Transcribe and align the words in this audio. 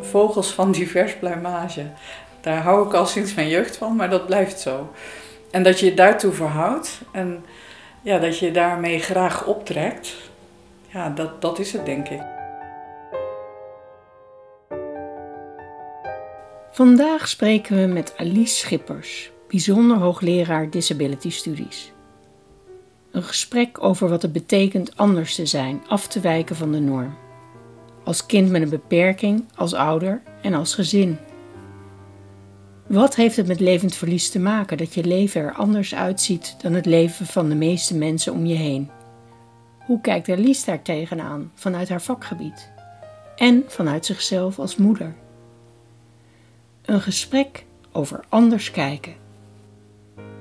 Vogels 0.00 0.52
van 0.52 0.72
divers 0.72 1.16
pluimage. 1.16 1.86
Daar 2.40 2.62
hou 2.62 2.86
ik 2.86 2.94
al 2.94 3.06
sinds 3.06 3.34
mijn 3.34 3.48
jeugd 3.48 3.76
van, 3.76 3.96
maar 3.96 4.10
dat 4.10 4.26
blijft 4.26 4.60
zo. 4.60 4.92
En 5.50 5.62
dat 5.62 5.80
je 5.80 5.86
je 5.86 5.94
daartoe 5.94 6.32
verhoudt 6.32 7.00
en 7.12 7.44
ja, 8.02 8.18
dat 8.18 8.38
je 8.38 8.50
daarmee 8.50 8.98
graag 8.98 9.46
optrekt, 9.46 10.14
ja, 10.88 11.08
dat, 11.08 11.42
dat 11.42 11.58
is 11.58 11.72
het 11.72 11.86
denk 11.86 12.08
ik. 12.08 12.22
Vandaag 16.70 17.28
spreken 17.28 17.80
we 17.80 17.86
met 17.86 18.14
Alice 18.16 18.54
Schippers, 18.54 19.30
bijzonder 19.48 19.96
hoogleraar 19.96 20.70
Disability 20.70 21.30
Studies. 21.30 21.92
Een 23.10 23.22
gesprek 23.22 23.82
over 23.82 24.08
wat 24.08 24.22
het 24.22 24.32
betekent 24.32 24.96
anders 24.96 25.34
te 25.34 25.46
zijn, 25.46 25.82
af 25.88 26.06
te 26.06 26.20
wijken 26.20 26.56
van 26.56 26.72
de 26.72 26.80
norm. 26.80 27.16
Als 28.08 28.26
kind 28.26 28.50
met 28.50 28.62
een 28.62 28.68
beperking, 28.68 29.44
als 29.54 29.74
ouder 29.74 30.22
en 30.42 30.54
als 30.54 30.74
gezin. 30.74 31.18
Wat 32.86 33.14
heeft 33.14 33.36
het 33.36 33.46
met 33.46 33.60
levend 33.60 33.94
verlies 33.94 34.30
te 34.30 34.38
maken 34.38 34.76
dat 34.76 34.94
je 34.94 35.04
leven 35.04 35.40
er 35.40 35.52
anders 35.52 35.94
uitziet 35.94 36.56
dan 36.62 36.72
het 36.72 36.86
leven 36.86 37.26
van 37.26 37.48
de 37.48 37.54
meeste 37.54 37.96
mensen 37.96 38.32
om 38.32 38.46
je 38.46 38.54
heen? 38.54 38.90
Hoe 39.78 40.00
kijkt 40.00 40.28
Alice 40.28 40.64
daar 40.66 40.82
tegenaan 40.82 41.50
vanuit 41.54 41.88
haar 41.88 42.02
vakgebied 42.02 42.70
en 43.36 43.64
vanuit 43.66 44.06
zichzelf 44.06 44.58
als 44.58 44.76
moeder? 44.76 45.14
Een 46.84 47.00
gesprek 47.00 47.64
over 47.92 48.24
anders 48.28 48.70
kijken. 48.70 49.14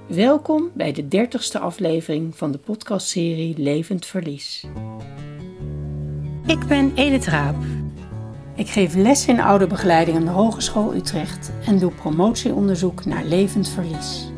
Welkom 0.08 0.72
bij 0.74 0.92
de 0.92 1.08
dertigste 1.08 1.60
aflevering 1.60 2.36
van 2.36 2.52
de 2.52 2.58
podcastserie 2.58 3.58
Levend 3.58 4.06
Verlies. 4.06 4.66
Ik 6.48 6.68
ben 6.68 6.92
Edith 6.96 7.26
Raap. 7.26 7.56
Ik 8.56 8.68
geef 8.68 8.96
les 8.96 9.28
in 9.28 9.40
ouderbegeleiding 9.40 10.18
aan 10.18 10.26
de 10.26 10.32
Hogeschool 10.32 10.96
Utrecht 10.96 11.52
en 11.66 11.80
doe 11.80 11.92
promotieonderzoek 11.92 13.06
naar 13.06 13.24
levend 13.24 13.70
verlies. 13.70 14.32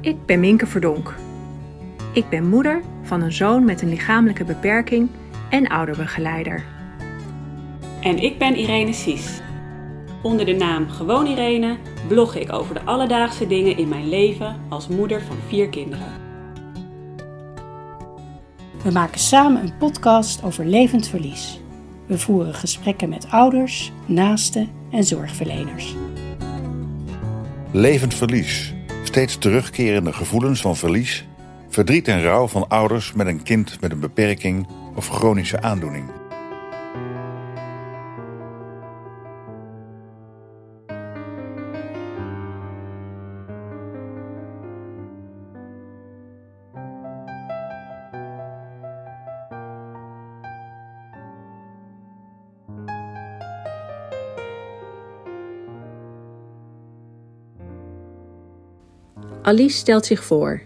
Ik 0.00 0.26
ben 0.26 0.40
Minke 0.40 0.66
Verdonk. 0.66 1.14
Ik 2.12 2.28
ben 2.28 2.48
moeder 2.48 2.82
van 3.02 3.22
een 3.22 3.32
zoon 3.32 3.64
met 3.64 3.82
een 3.82 3.88
lichamelijke 3.88 4.44
beperking 4.44 5.08
en 5.50 5.68
ouderbegeleider. 5.68 6.64
En 8.00 8.18
ik 8.18 8.38
ben 8.38 8.56
Irene 8.56 8.92
Sies. 8.92 9.40
Onder 10.22 10.46
de 10.46 10.54
naam 10.54 10.88
Gewoon 10.88 11.26
Irene 11.26 11.76
blog 12.08 12.34
ik 12.34 12.52
over 12.52 12.74
de 12.74 12.82
alledaagse 12.84 13.46
dingen 13.46 13.76
in 13.76 13.88
mijn 13.88 14.08
leven 14.08 14.56
als 14.68 14.88
moeder 14.88 15.22
van 15.22 15.36
vier 15.48 15.68
kinderen. 15.68 16.25
We 18.86 18.92
maken 18.92 19.20
samen 19.20 19.62
een 19.62 19.76
podcast 19.76 20.42
over 20.42 20.66
levend 20.66 21.08
verlies. 21.08 21.60
We 22.06 22.18
voeren 22.18 22.54
gesprekken 22.54 23.08
met 23.08 23.30
ouders, 23.30 23.92
naasten 24.04 24.68
en 24.90 25.04
zorgverleners. 25.04 25.94
Levend 27.70 28.14
verlies. 28.14 28.74
Steeds 29.02 29.38
terugkerende 29.38 30.12
gevoelens 30.12 30.60
van 30.60 30.76
verlies, 30.76 31.26
verdriet 31.68 32.08
en 32.08 32.22
rouw 32.22 32.46
van 32.46 32.68
ouders 32.68 33.12
met 33.12 33.26
een 33.26 33.42
kind 33.42 33.80
met 33.80 33.92
een 33.92 34.00
beperking 34.00 34.66
of 34.94 35.08
chronische 35.08 35.62
aandoening. 35.62 36.25
Alice 59.46 59.76
stelt 59.76 60.06
zich 60.06 60.24
voor. 60.24 60.60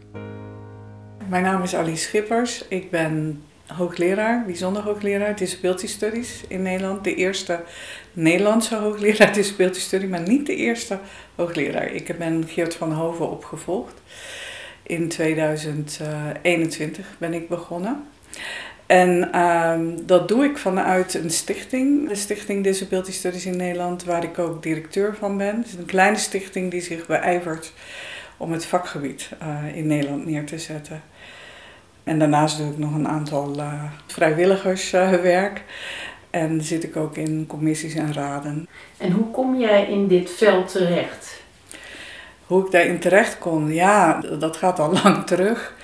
Mijn 1.29 1.43
naam 1.43 1.63
is 1.63 1.75
Alice 1.75 2.05
Schippers. 2.05 2.65
Ik 2.69 2.91
ben 2.91 3.43
hoogleraar, 3.67 4.45
bijzonder 4.45 4.83
hoogleraar 4.83 5.37
Disability 5.37 5.87
Studies 5.87 6.45
in 6.49 6.63
Nederland. 6.63 7.05
De 7.05 7.15
eerste 7.15 7.61
Nederlandse 8.13 8.77
hoogleraar 8.77 9.33
Disability 9.43 9.81
Studies, 9.81 10.09
maar 10.09 10.29
niet 10.29 10.47
de 10.47 10.55
eerste 10.55 10.99
hoogleraar. 11.35 11.93
Ik 11.93 12.19
ben 12.19 12.45
Geert 12.49 12.75
van 12.75 12.93
Hoven 12.93 13.31
opgevolgd. 13.31 13.95
In 14.83 15.09
2021 15.09 17.07
ben 17.19 17.35
ik 17.35 17.49
begonnen. 17.49 18.05
En 18.87 19.33
ehm, 19.33 19.87
dat 20.07 20.29
doe 20.29 20.45
ik 20.45 20.59
vanuit 20.59 21.15
een 21.15 21.31
stichting, 21.31 22.09
de 22.09 22.15
Stichting 22.15 22.65
Disability 22.65 23.13
Studies 23.13 23.47
in 23.47 23.57
Nederland, 23.57 24.05
waar 24.05 24.25
ik 24.25 24.39
ook 24.39 24.63
directeur 24.63 25.17
van 25.17 25.37
ben. 25.37 25.57
Het 25.57 25.67
is 25.67 25.75
een 25.75 25.85
kleine 25.85 26.19
stichting 26.19 26.71
die 26.71 26.81
zich 26.81 27.07
beijvert 27.07 27.73
om 28.41 28.53
het 28.53 28.67
vakgebied 28.67 29.29
uh, 29.43 29.77
in 29.77 29.87
Nederland 29.87 30.27
neer 30.27 30.45
te 30.45 30.59
zetten. 30.59 31.03
En 32.05 32.19
daarnaast 32.19 32.59
doe 32.59 32.71
ik 32.71 32.79
nog 32.79 32.95
een 32.95 33.09
aantal 33.09 33.57
uh, 33.57 33.83
vrijwilligerswerk. 34.07 35.63
en 36.31 36.63
zit 36.63 36.85
ik 36.85 36.97
ook 36.97 37.17
in 37.17 37.45
commissies 37.47 37.95
en 37.95 38.13
raden. 38.13 38.69
En 38.97 39.11
hoe 39.11 39.31
kom 39.31 39.59
jij 39.59 39.87
in 39.87 40.09
dit 40.09 40.31
veld 40.31 40.73
terecht? 40.73 41.43
Hoe 42.47 42.65
ik 42.65 42.71
daarin 42.71 42.99
terecht 42.99 43.39
kon? 43.39 43.73
Ja, 43.73 44.21
dat 44.39 44.57
gaat 44.57 44.79
al 44.79 44.93
lang 45.03 45.27
terug. 45.27 45.75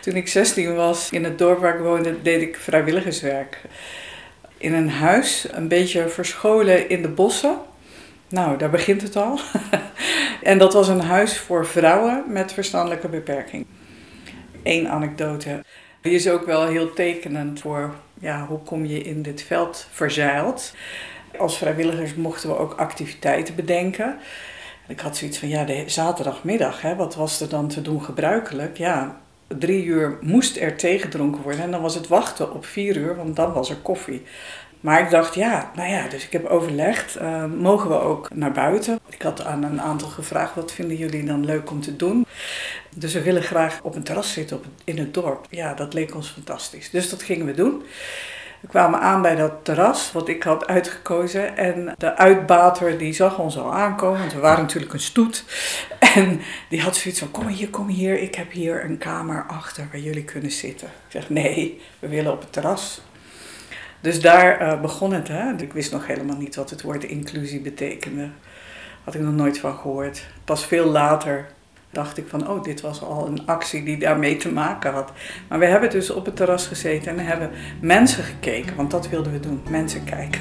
Toen 0.00 0.14
ik 0.14 0.28
16 0.28 0.74
was, 0.74 1.10
in 1.10 1.24
het 1.24 1.38
dorp 1.38 1.58
waar 1.58 1.74
ik 1.74 1.80
woonde, 1.80 2.22
deed 2.22 2.42
ik 2.42 2.56
vrijwilligerswerk. 2.56 3.60
In 4.56 4.74
een 4.74 4.90
huis, 4.90 5.46
een 5.50 5.68
beetje 5.68 6.08
verscholen 6.08 6.88
in 6.88 7.02
de 7.02 7.08
bossen. 7.08 7.58
Nou, 8.30 8.58
daar 8.58 8.70
begint 8.70 9.02
het 9.02 9.16
al. 9.16 9.38
en 10.42 10.58
dat 10.58 10.72
was 10.72 10.88
een 10.88 11.00
huis 11.00 11.38
voor 11.38 11.66
vrouwen 11.66 12.24
met 12.28 12.52
verstandelijke 12.52 13.08
beperking. 13.08 13.66
Eén 14.62 14.88
anekdote. 14.88 15.64
Die 16.00 16.12
is 16.12 16.28
ook 16.28 16.46
wel 16.46 16.66
heel 16.66 16.92
tekenend 16.92 17.60
voor 17.60 17.94
ja, 18.20 18.46
hoe 18.46 18.58
kom 18.58 18.84
je 18.84 19.02
in 19.02 19.22
dit 19.22 19.42
veld 19.42 19.86
verzeild. 19.90 20.74
Als 21.38 21.58
vrijwilligers 21.58 22.14
mochten 22.14 22.48
we 22.48 22.58
ook 22.58 22.74
activiteiten 22.74 23.54
bedenken. 23.54 24.18
Ik 24.88 25.00
had 25.00 25.16
zoiets 25.16 25.38
van, 25.38 25.48
ja, 25.48 25.64
de 25.64 25.84
zaterdagmiddag, 25.86 26.82
hè, 26.82 26.96
wat 26.96 27.14
was 27.14 27.40
er 27.40 27.48
dan 27.48 27.68
te 27.68 27.82
doen 27.82 28.04
gebruikelijk? 28.04 28.76
Ja, 28.76 29.20
drie 29.46 29.84
uur 29.84 30.18
moest 30.20 30.56
er 30.56 30.76
tegedronken 30.76 31.42
worden 31.42 31.62
en 31.62 31.70
dan 31.70 31.82
was 31.82 31.94
het 31.94 32.08
wachten 32.08 32.54
op 32.54 32.64
vier 32.64 32.96
uur, 32.96 33.16
want 33.16 33.36
dan 33.36 33.52
was 33.52 33.70
er 33.70 33.76
koffie. 33.76 34.22
Maar 34.80 35.00
ik 35.00 35.10
dacht, 35.10 35.34
ja, 35.34 35.70
nou 35.74 35.90
ja, 35.90 36.08
dus 36.08 36.24
ik 36.24 36.32
heb 36.32 36.46
overlegd, 36.46 37.20
uh, 37.20 37.44
mogen 37.44 37.88
we 37.88 38.00
ook 38.00 38.34
naar 38.34 38.52
buiten? 38.52 39.00
Ik 39.08 39.22
had 39.22 39.44
aan 39.44 39.62
een 39.62 39.80
aantal 39.80 40.08
gevraagd, 40.08 40.54
wat 40.54 40.72
vinden 40.72 40.96
jullie 40.96 41.24
dan 41.24 41.44
leuk 41.44 41.70
om 41.70 41.80
te 41.80 41.96
doen? 41.96 42.26
Dus 42.94 43.12
we 43.12 43.22
willen 43.22 43.42
graag 43.42 43.80
op 43.82 43.94
een 43.94 44.02
terras 44.02 44.32
zitten 44.32 44.56
op, 44.56 44.64
in 44.84 44.98
het 44.98 45.14
dorp. 45.14 45.46
Ja, 45.50 45.74
dat 45.74 45.94
leek 45.94 46.14
ons 46.14 46.28
fantastisch. 46.28 46.90
Dus 46.90 47.10
dat 47.10 47.22
gingen 47.22 47.46
we 47.46 47.52
doen. 47.52 47.82
We 48.60 48.68
kwamen 48.68 49.00
aan 49.00 49.22
bij 49.22 49.34
dat 49.34 49.52
terras, 49.62 50.12
wat 50.12 50.28
ik 50.28 50.42
had 50.42 50.66
uitgekozen. 50.66 51.56
En 51.56 51.94
de 51.98 52.16
uitbater 52.16 52.98
die 52.98 53.12
zag 53.12 53.38
ons 53.38 53.58
al 53.58 53.74
aankomen, 53.74 54.18
want 54.18 54.32
we 54.32 54.40
waren 54.40 54.62
natuurlijk 54.62 54.92
een 54.92 55.00
stoet. 55.00 55.44
En 56.14 56.40
die 56.68 56.82
had 56.82 56.96
zoiets 56.96 57.20
van, 57.20 57.30
kom 57.30 57.46
hier, 57.46 57.68
kom 57.68 57.88
hier, 57.88 58.18
ik 58.18 58.34
heb 58.34 58.52
hier 58.52 58.84
een 58.84 58.98
kamer 58.98 59.44
achter 59.48 59.88
waar 59.90 60.00
jullie 60.00 60.24
kunnen 60.24 60.50
zitten. 60.50 60.86
Ik 60.86 61.12
zeg, 61.12 61.30
nee, 61.30 61.80
we 61.98 62.08
willen 62.08 62.32
op 62.32 62.40
het 62.40 62.52
terras. 62.52 63.00
Dus 64.00 64.20
daar 64.20 64.62
uh, 64.62 64.80
begon 64.80 65.12
het. 65.12 65.28
Hè? 65.28 65.52
Ik 65.56 65.72
wist 65.72 65.92
nog 65.92 66.06
helemaal 66.06 66.36
niet 66.36 66.56
wat 66.56 66.70
het 66.70 66.82
woord 66.82 67.04
inclusie 67.04 67.60
betekende. 67.60 68.28
Had 69.04 69.14
ik 69.14 69.20
nog 69.20 69.34
nooit 69.34 69.58
van 69.58 69.74
gehoord. 69.76 70.26
Pas 70.44 70.66
veel 70.66 70.86
later 70.86 71.46
dacht 71.90 72.18
ik 72.18 72.28
van, 72.28 72.48
oh, 72.48 72.62
dit 72.62 72.80
was 72.80 73.02
al 73.02 73.26
een 73.26 73.46
actie 73.46 73.82
die 73.84 73.98
daarmee 73.98 74.36
te 74.36 74.52
maken 74.52 74.92
had. 74.92 75.12
Maar 75.48 75.58
we 75.58 75.66
hebben 75.66 75.90
dus 75.90 76.10
op 76.10 76.24
het 76.24 76.36
terras 76.36 76.66
gezeten 76.66 77.18
en 77.18 77.26
hebben 77.26 77.50
mensen 77.80 78.24
gekeken, 78.24 78.76
want 78.76 78.90
dat 78.90 79.08
wilden 79.08 79.32
we 79.32 79.40
doen, 79.40 79.62
mensen 79.68 80.04
kijken. 80.04 80.40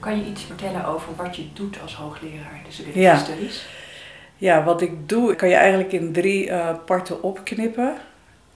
Kan 0.00 0.18
je 0.18 0.24
iets 0.30 0.42
vertellen 0.42 0.84
over 0.84 1.16
wat 1.16 1.36
je 1.36 1.52
doet 1.52 1.80
als 1.82 1.94
hoogleraar 1.94 2.60
disability 2.64 3.00
Ja. 3.00 3.16
studies? 3.16 3.66
Ja, 4.40 4.64
wat 4.64 4.80
ik 4.80 5.08
doe, 5.08 5.34
kan 5.34 5.48
je 5.48 5.54
eigenlijk 5.54 5.92
in 5.92 6.12
drie 6.12 6.50
eh, 6.50 6.74
parten 6.86 7.22
opknippen. 7.22 7.94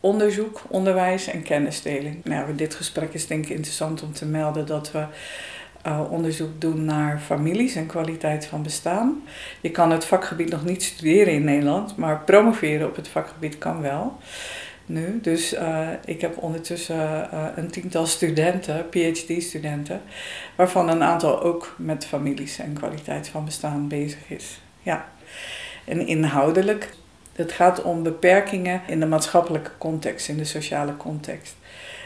Onderzoek, 0.01 0.63
onderwijs 0.69 1.27
en 1.27 1.43
kennisdeling. 1.43 2.25
Nou, 2.25 2.55
dit 2.55 2.75
gesprek 2.75 3.13
is 3.13 3.27
denk 3.27 3.45
ik 3.45 3.51
interessant 3.51 4.03
om 4.03 4.13
te 4.13 4.27
melden 4.27 4.67
dat 4.67 4.93
we 4.93 5.05
eh, 5.83 6.01
onderzoek 6.11 6.61
doen 6.61 6.85
naar 6.85 7.19
families 7.19 7.75
en 7.75 7.87
kwaliteit 7.87 8.47
van 8.47 8.63
bestaan. 8.63 9.23
Je 9.61 9.71
kan 9.71 9.91
het 9.91 10.05
vakgebied 10.05 10.51
nog 10.51 10.65
niet 10.65 10.83
studeren 10.83 11.33
in 11.33 11.45
Nederland, 11.45 11.97
maar 11.97 12.21
promoveren 12.21 12.87
op 12.87 12.97
het 12.97 13.09
vakgebied 13.09 13.59
kan 13.59 13.81
wel. 13.81 14.17
Nu, 14.87 15.19
dus 15.23 15.55
eh, 15.55 15.89
ik 16.05 16.21
heb 16.21 16.37
ondertussen 16.37 17.29
een 17.59 17.71
tiental 17.71 18.07
studenten, 18.07 18.89
PhD-studenten, 18.89 20.01
waarvan 20.57 20.89
een 20.89 21.03
aantal 21.03 21.43
ook 21.43 21.75
met 21.79 22.05
families 22.05 22.59
en 22.59 22.73
kwaliteit 22.73 23.29
van 23.29 23.45
bestaan 23.45 23.89
bezig 23.89 24.31
is. 24.31 24.61
Ja. 24.83 25.07
En 25.85 26.07
inhoudelijk 26.07 26.89
Het 27.33 27.53
gaat 27.53 27.83
om 27.83 28.03
beperkingen 28.03 28.81
in 28.87 29.01
de 29.01 29.07
maatschappelijke 29.07 29.71
context, 29.79 30.29
in 30.29 30.37
de 30.37 30.45
sociale 30.45 30.97
context. 30.97 31.57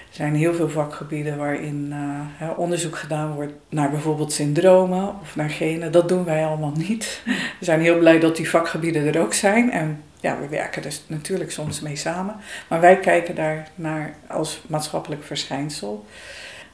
Er 0.08 0.22
zijn 0.22 0.34
heel 0.34 0.54
veel 0.54 0.68
vakgebieden 0.68 1.36
waarin 1.36 1.94
uh, 2.42 2.58
onderzoek 2.58 2.96
gedaan 2.96 3.32
wordt 3.34 3.52
naar 3.68 3.90
bijvoorbeeld 3.90 4.32
syndromen 4.32 5.14
of 5.22 5.36
naar 5.36 5.50
genen. 5.50 5.92
Dat 5.92 6.08
doen 6.08 6.24
wij 6.24 6.44
allemaal 6.44 6.72
niet. 6.76 7.20
We 7.58 7.64
zijn 7.64 7.80
heel 7.80 7.98
blij 7.98 8.18
dat 8.18 8.36
die 8.36 8.50
vakgebieden 8.50 9.14
er 9.14 9.20
ook 9.20 9.34
zijn. 9.34 9.70
En 9.70 10.02
ja, 10.20 10.38
we 10.40 10.48
werken 10.48 10.82
dus 10.82 11.04
natuurlijk 11.06 11.50
soms 11.50 11.80
mee 11.80 11.96
samen. 11.96 12.36
Maar 12.68 12.80
wij 12.80 12.98
kijken 12.98 13.34
daar 13.34 13.68
naar 13.74 14.14
als 14.26 14.60
maatschappelijk 14.66 15.24
verschijnsel. 15.24 16.04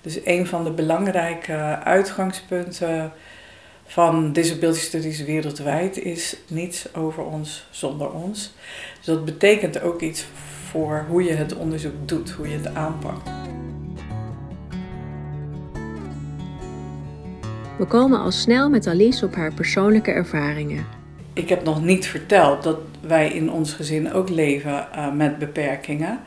Dus 0.00 0.18
een 0.24 0.46
van 0.46 0.64
de 0.64 0.70
belangrijke 0.70 1.78
uitgangspunten 1.84 3.12
van 3.92 4.32
disability 4.32 4.80
studies 4.80 5.24
wereldwijd 5.24 5.98
is 5.98 6.36
niets 6.48 6.94
over 6.94 7.24
ons 7.24 7.66
zonder 7.70 8.10
ons. 8.10 8.52
Dus 8.96 9.06
dat 9.06 9.24
betekent 9.24 9.80
ook 9.80 10.00
iets 10.00 10.24
voor 10.70 11.04
hoe 11.08 11.22
je 11.22 11.32
het 11.32 11.54
onderzoek 11.54 12.08
doet, 12.08 12.30
hoe 12.30 12.48
je 12.48 12.56
het 12.56 12.74
aanpakt. 12.74 13.30
We 17.78 17.86
komen 17.86 18.20
al 18.20 18.30
snel 18.30 18.70
met 18.70 18.86
Alice 18.86 19.24
op 19.24 19.34
haar 19.34 19.54
persoonlijke 19.54 20.10
ervaringen. 20.10 20.86
Ik 21.32 21.48
heb 21.48 21.64
nog 21.64 21.82
niet 21.82 22.06
verteld 22.06 22.62
dat 22.62 22.78
wij 23.00 23.32
in 23.32 23.50
ons 23.50 23.72
gezin 23.72 24.12
ook 24.12 24.28
leven 24.28 24.86
uh, 24.96 25.12
met 25.12 25.38
beperkingen. 25.38 26.20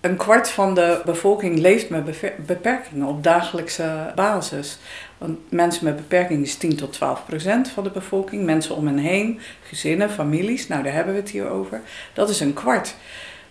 Een 0.00 0.16
kwart 0.16 0.50
van 0.50 0.74
de 0.74 1.02
bevolking 1.04 1.58
leeft 1.58 1.88
met 1.88 2.20
beperkingen 2.46 3.06
op 3.06 3.22
dagelijkse 3.24 4.12
basis. 4.14 4.78
Want 5.22 5.38
mensen 5.50 5.84
met 5.84 5.96
beperkingen 5.96 6.42
is 6.42 6.54
10 6.54 6.76
tot 6.76 6.92
12 6.92 7.24
procent 7.26 7.68
van 7.68 7.84
de 7.84 7.90
bevolking. 7.90 8.44
Mensen 8.44 8.76
om 8.76 8.86
hen 8.86 8.98
heen, 8.98 9.40
gezinnen, 9.62 10.10
families, 10.10 10.68
nou 10.68 10.82
daar 10.82 10.92
hebben 10.92 11.14
we 11.14 11.20
het 11.20 11.30
hier 11.30 11.48
over. 11.48 11.80
Dat 12.12 12.30
is 12.30 12.40
een 12.40 12.52
kwart. 12.52 12.94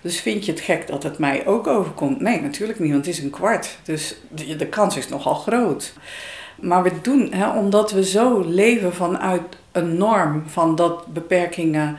Dus 0.01 0.19
vind 0.19 0.45
je 0.45 0.51
het 0.51 0.61
gek 0.61 0.87
dat 0.87 1.03
het 1.03 1.17
mij 1.17 1.45
ook 1.47 1.67
overkomt? 1.67 2.19
Nee, 2.19 2.41
natuurlijk 2.41 2.79
niet, 2.79 2.91
want 2.91 3.05
het 3.05 3.15
is 3.15 3.23
een 3.23 3.29
kwart. 3.29 3.77
Dus 3.83 4.15
de, 4.29 4.55
de 4.55 4.67
kans 4.67 4.97
is 4.97 5.07
nogal 5.07 5.35
groot. 5.35 5.93
Maar 6.59 6.83
we 6.83 6.91
doen, 7.01 7.33
hè, 7.33 7.49
omdat 7.49 7.91
we 7.91 8.05
zo 8.05 8.39
leven 8.39 8.93
vanuit 8.93 9.41
een 9.71 9.97
norm 9.97 10.43
van 10.47 10.75
dat 10.75 11.13
beperkingen 11.13 11.97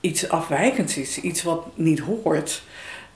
iets 0.00 0.28
afwijkends 0.28 0.96
is, 0.96 1.20
iets 1.20 1.42
wat 1.42 1.66
niet 1.74 1.98
hoort, 1.98 2.62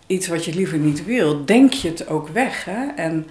iets 0.06 0.29
wat 0.29 0.44
je 0.44 0.55
liever 0.55 0.79
niet 0.79 1.05
wil, 1.05 1.44
denk 1.44 1.73
je 1.73 1.88
het 1.88 2.08
ook 2.08 2.29
weg 2.29 2.64
hè? 2.64 2.87
en 2.87 3.26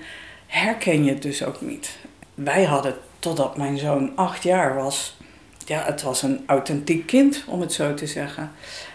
herken 0.48 1.04
je 1.04 1.12
het 1.12 1.22
dus 1.22 1.44
ook 1.44 1.62
niet. 1.62 1.98
Wij 2.34 2.64
hadden 2.64 2.96
totdat 3.20 3.58
mijn 3.58 3.78
zoon 3.78 4.12
acht 4.16 4.44
jaar 4.44 4.76
was, 4.76 5.18
ja, 5.66 5.84
het 5.84 6.02
was 6.02 6.22
een 6.22 6.44
authentiek 6.46 7.06
kind, 7.06 7.44
om 7.48 7.62
het 7.62 7.74
zo 7.74 7.94
te 7.94 8.08
zeggen. 8.08 8.52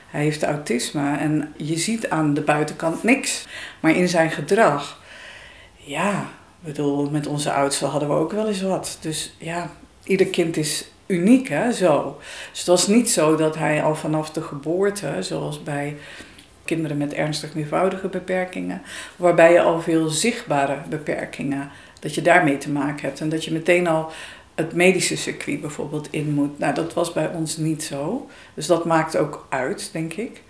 Hij 0.08 0.22
heeft 0.22 0.42
autisme 0.42 1.16
en 1.16 1.52
je 1.56 1.78
ziet 1.78 2.10
aan 2.10 2.34
de 2.34 2.40
buitenkant 2.40 3.02
niks. 3.02 3.46
Maar 3.80 3.96
in 3.96 4.08
zijn 4.08 4.30
gedrag, 4.30 5.00
ja, 5.76 6.26
bedoel, 6.60 7.10
met 7.10 7.26
onze 7.26 7.52
oudste 7.52 7.86
hadden 7.86 8.08
we 8.08 8.14
ook 8.14 8.32
wel 8.32 8.48
eens 8.48 8.62
wat. 8.62 8.98
Dus 9.00 9.34
ja, 9.38 9.70
ieder 10.04 10.26
kind 10.26 10.56
is 10.56 10.90
uniek, 11.06 11.48
hè, 11.48 11.72
zo. 11.72 12.18
Dus 12.50 12.58
het 12.58 12.68
was 12.68 12.86
niet 12.86 13.10
zo 13.10 13.36
dat 13.36 13.56
hij 13.56 13.82
al 13.82 13.94
vanaf 13.94 14.30
de 14.30 14.42
geboorte, 14.42 15.16
zoals 15.20 15.62
bij 15.62 15.96
kinderen 16.64 16.96
met 16.96 17.14
ernstig 17.14 17.54
meervoudige 17.54 18.08
beperkingen, 18.08 18.82
waarbij 19.16 19.52
je 19.52 19.60
al 19.60 19.80
veel 19.80 20.08
zichtbare 20.08 20.78
beperkingen, 20.88 21.70
dat 22.00 22.14
je 22.14 22.22
daarmee 22.22 22.58
te 22.58 22.70
maken 22.70 23.06
hebt. 23.06 23.20
En 23.20 23.28
dat 23.28 23.44
je 23.44 23.52
meteen 23.52 23.86
al 23.86 24.10
het 24.54 24.72
medische 24.72 25.16
circuit 25.16 25.60
bijvoorbeeld 25.60 26.08
in 26.10 26.30
moet. 26.30 26.58
Nou, 26.58 26.74
dat 26.74 26.94
was 26.94 27.12
bij 27.12 27.28
ons 27.28 27.56
niet 27.56 27.82
zo. 27.82 28.28
Dus 28.54 28.66
dat 28.66 28.84
maakt 28.84 29.16
ook 29.16 29.46
uit, 29.48 29.88
denk 29.92 30.12
ik. 30.12 30.42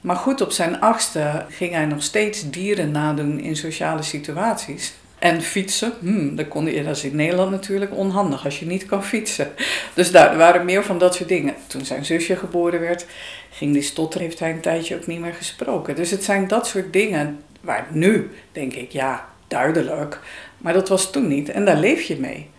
Maar 0.00 0.16
goed, 0.16 0.40
op 0.40 0.52
zijn 0.52 0.80
achtste 0.80 1.46
ging 1.48 1.72
hij 1.72 1.86
nog 1.86 2.02
steeds 2.02 2.50
dieren 2.50 2.90
nadoen 2.90 3.40
in 3.40 3.56
sociale 3.56 4.02
situaties. 4.02 4.94
En 5.18 5.42
fietsen, 5.42 5.92
hmm, 6.00 6.36
dat, 6.36 6.48
kon, 6.48 6.68
is 6.68 7.04
in 7.04 7.16
Nederland 7.16 7.50
natuurlijk 7.50 7.96
onhandig 7.96 8.44
als 8.44 8.58
je 8.58 8.66
niet 8.66 8.86
kan 8.86 9.04
fietsen. 9.04 9.48
Dus 9.94 10.10
daar 10.10 10.36
waren 10.36 10.64
meer 10.64 10.84
van 10.84 10.98
dat 10.98 11.14
soort 11.14 11.28
dingen. 11.28 11.54
Toen 11.66 11.84
zijn 11.84 12.04
zusje 12.04 12.36
geboren 12.36 12.80
werd, 12.80 13.06
ging 13.50 13.72
die 13.72 13.82
stotter, 13.82 14.20
heeft 14.20 14.38
hij 14.38 14.50
een 14.50 14.60
tijdje 14.60 14.96
ook 14.96 15.06
niet 15.06 15.20
meer 15.20 15.34
gesproken. 15.34 15.94
Dus 15.94 16.10
het 16.10 16.24
zijn 16.24 16.48
dat 16.48 16.66
soort 16.66 16.92
dingen 16.92 17.38
waar 17.60 17.86
nu 17.90 18.30
denk 18.52 18.72
ik, 18.72 18.90
ja, 18.90 19.28
duidelijk. 19.48 20.20
Maar 20.62 20.72
dat 20.72 20.88
was 20.88 21.10
toen 21.10 21.28
niet 21.28 21.48
en 21.48 21.64
daar 21.64 21.76
leef 21.76 22.02
je 22.02 22.18
mee. 22.20 22.50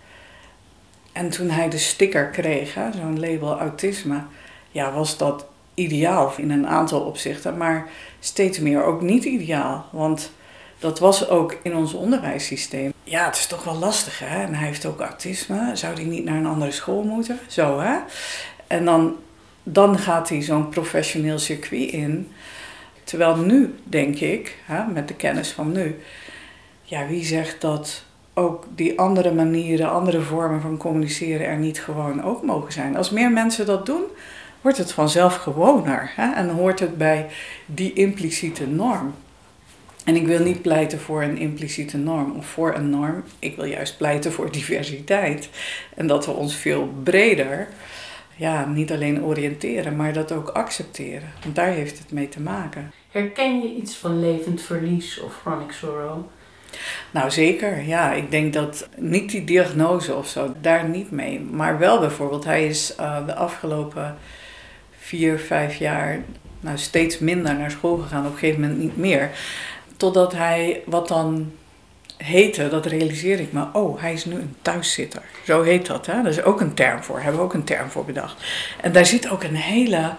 En 1.12 1.30
toen 1.30 1.50
hij 1.50 1.70
de 1.70 1.78
sticker 1.78 2.30
kreeg, 2.30 2.78
zo'n 2.96 3.20
label 3.20 3.60
autisme, 3.60 4.22
ja, 4.72 4.94
was 4.94 5.18
dat 5.18 5.46
ideaal 5.74 6.34
in 6.38 6.52
een 6.52 6.68
aantal 6.68 7.02
opzichten, 7.02 7.58
maar 7.58 7.90
steeds 8.20 8.60
meer 8.60 8.84
ook 8.84 9.02
niet 9.02 9.24
ideaal. 9.24 9.86
Want 9.92 10.32
dat 10.80 11.00
was 11.00 11.30
ook 11.30 11.58
in 11.64 11.76
ons 11.76 11.94
onderwijssysteem. 11.94 12.94
Ja, 13.04 13.26
het 13.26 13.36
is 13.36 13.48
toch 13.48 13.64
wel 13.64 13.76
lastig, 13.76 14.20
hè? 14.20 14.44
En 14.44 14.54
hij 14.54 14.68
heeft 14.68 14.86
ook 14.86 15.00
autisme. 15.00 15.76
Zou 15.76 15.94
hij 15.94 16.04
niet 16.04 16.24
naar 16.24 16.38
een 16.38 16.46
andere 16.46 16.72
school 16.72 17.04
moeten? 17.04 17.40
Zo, 17.48 17.80
hè? 17.80 17.98
En 18.68 18.86
dan, 18.86 19.16
dan 19.64 19.98
gaat 19.98 20.30
hij 20.30 20.42
zo'n 20.42 20.70
professioneel 20.70 21.40
circuit 21.40 21.92
in. 21.92 22.32
Terwijl 23.04 23.36
nu, 23.36 23.76
denk 23.84 24.20
ik, 24.20 24.58
hè, 24.66 24.86
met 24.86 25.08
de 25.08 25.14
kennis 25.14 25.50
van 25.50 25.72
nu, 25.72 26.00
ja, 26.94 27.08
wie 27.08 27.26
zegt 27.26 27.62
dat 27.62 28.04
ook 28.34 28.66
die 28.76 29.00
andere 29.00 29.34
manieren, 29.34 29.92
andere 29.92 30.22
vormen 30.22 30.62
van 30.62 30.78
communiceren 30.78 31.48
er 31.48 31.58
niet 31.58 31.82
gewoon 31.82 32.24
ook 32.24 32.44
mogen 32.44 32.72
zijn? 32.72 32.98
Als 32.98 33.10
meer 33.10 33.32
mensen 33.32 33.66
dat 33.66 33.86
doen, 33.86 34.04
wordt 34.62 34.78
het 34.78 34.92
vanzelf 34.92 35.36
gewoner 35.36 36.12
hè? 36.16 36.34
en 36.34 36.50
hoort 36.50 36.80
het 36.80 36.98
bij 36.98 37.30
die 37.66 37.94
impliciete 37.94 38.68
norm. 38.68 39.14
En 40.06 40.16
ik 40.16 40.26
wil 40.26 40.40
niet 40.40 40.62
pleiten 40.62 41.00
voor 41.00 41.24
een 41.24 41.38
impliciete 41.38 41.98
norm 41.98 42.36
of 42.38 42.46
voor 42.46 42.76
een 42.76 42.90
norm. 42.90 43.24
Ik 43.40 43.56
wil 43.56 43.66
juist 43.66 43.98
pleiten 43.98 44.32
voor 44.32 44.52
diversiteit. 44.52 45.50
En 45.96 46.08
dat 46.08 46.26
we 46.26 46.32
ons 46.32 46.56
veel 46.56 46.94
breder, 47.04 47.68
ja, 48.36 48.66
niet 48.66 48.92
alleen 48.92 49.24
oriënteren, 49.24 49.96
maar 49.96 50.14
dat 50.14 50.32
ook 50.32 50.50
accepteren. 50.50 51.32
Want 51.44 51.56
daar 51.56 51.72
heeft 51.72 52.00
het 52.00 52.12
mee 52.12 52.30
te 52.30 52.42
maken. 52.42 52.92
Herken 53.12 53.62
je 53.62 53.76
iets 53.76 53.96
van 53.96 54.20
levend 54.20 54.62
verlies 54.62 55.20
of 55.20 55.40
chronic 55.42 55.72
sorrow? 55.72 56.26
Nou 57.12 57.32
zeker, 57.32 57.84
ja. 57.84 58.14
Ik 58.14 58.32
denk 58.32 58.54
dat 58.54 58.88
niet 58.98 59.32
die 59.32 59.44
diagnose 59.44 60.16
of 60.16 60.28
zo, 60.28 60.54
daar 60.62 60.90
niet 60.90 61.12
mee. 61.12 61.40
Maar 61.40 61.80
wel 61.80 62.00
bijvoorbeeld, 62.00 62.44
hij 62.44 62.66
is 62.68 62.94
uh, 63.00 63.26
de 63.26 63.36
afgelopen 63.36 64.18
vier, 65.00 65.40
vijf 65.40 65.76
jaar 65.76 66.24
nou, 66.60 66.78
steeds 66.78 67.20
minder 67.20 67.56
naar 67.56 67.72
school 67.72 67.98
gegaan. 67.98 68.26
Op 68.26 68.32
een 68.32 68.38
gegeven 68.38 68.62
moment 68.62 68.80
niet 68.80 68.98
meer. 68.98 69.30
Totdat 69.98 70.34
hij 70.34 70.82
wat 70.86 71.08
dan 71.08 71.52
heette, 72.18 72.70
dat 72.70 72.86
realiseerde 72.86 73.44
ik 73.44 73.52
me, 73.52 73.66
oh, 73.74 74.02
hij 74.02 74.14
is 74.14 74.26
nu 74.26 74.36
een 74.36 74.56
thuiszitter. 74.62 75.22
Zo 75.46 75.62
heet 75.62 75.86
dat, 75.86 76.06
hè? 76.06 76.22
Dat 76.22 76.32
is 76.32 76.44
ook 76.44 76.62
een 76.62 76.74
term 76.74 77.04
voor, 77.04 77.20
hebben 77.20 77.40
we 77.40 77.46
ook 77.46 77.54
een 77.54 77.64
term 77.64 77.90
voor 77.90 78.06
bedacht. 78.06 78.44
En 78.82 78.92
daar 78.92 79.06
zit 79.06 79.30
ook 79.30 79.44
een 79.44 79.56
hele, 79.56 80.14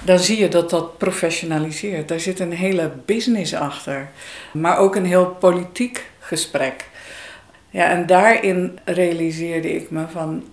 dan 0.00 0.18
zie 0.18 0.38
je 0.38 0.48
dat 0.48 0.70
dat 0.70 0.98
professionaliseert. 0.98 2.08
Daar 2.08 2.20
zit 2.20 2.40
een 2.40 2.52
hele 2.52 2.92
business 3.04 3.54
achter, 3.54 4.08
maar 4.52 4.78
ook 4.78 4.96
een 4.96 5.06
heel 5.06 5.26
politiek 5.26 6.10
gesprek. 6.18 6.90
Ja, 7.70 7.90
en 7.90 8.06
daarin 8.06 8.78
realiseerde 8.84 9.74
ik 9.74 9.90
me 9.90 10.04
van, 10.12 10.44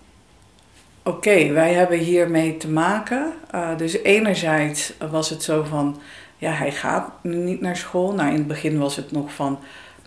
oké, 1.03 1.51
wij 1.51 1.73
hebben 1.73 1.97
hiermee 1.97 2.57
te 2.57 2.69
maken. 2.69 3.33
Uh, 3.55 3.77
dus 3.77 4.03
enerzijds 4.03 4.93
was 5.09 5.29
het 5.29 5.43
zo 5.43 5.63
van, 5.63 6.01
ja, 6.37 6.51
hij 6.51 6.71
gaat 6.71 7.23
niet 7.23 7.61
naar 7.61 7.77
school. 7.77 8.13
Nou, 8.13 8.29
in 8.29 8.35
het 8.35 8.47
begin 8.47 8.79
was 8.79 8.95
het 8.95 9.11
nog 9.11 9.33
van, 9.33 9.59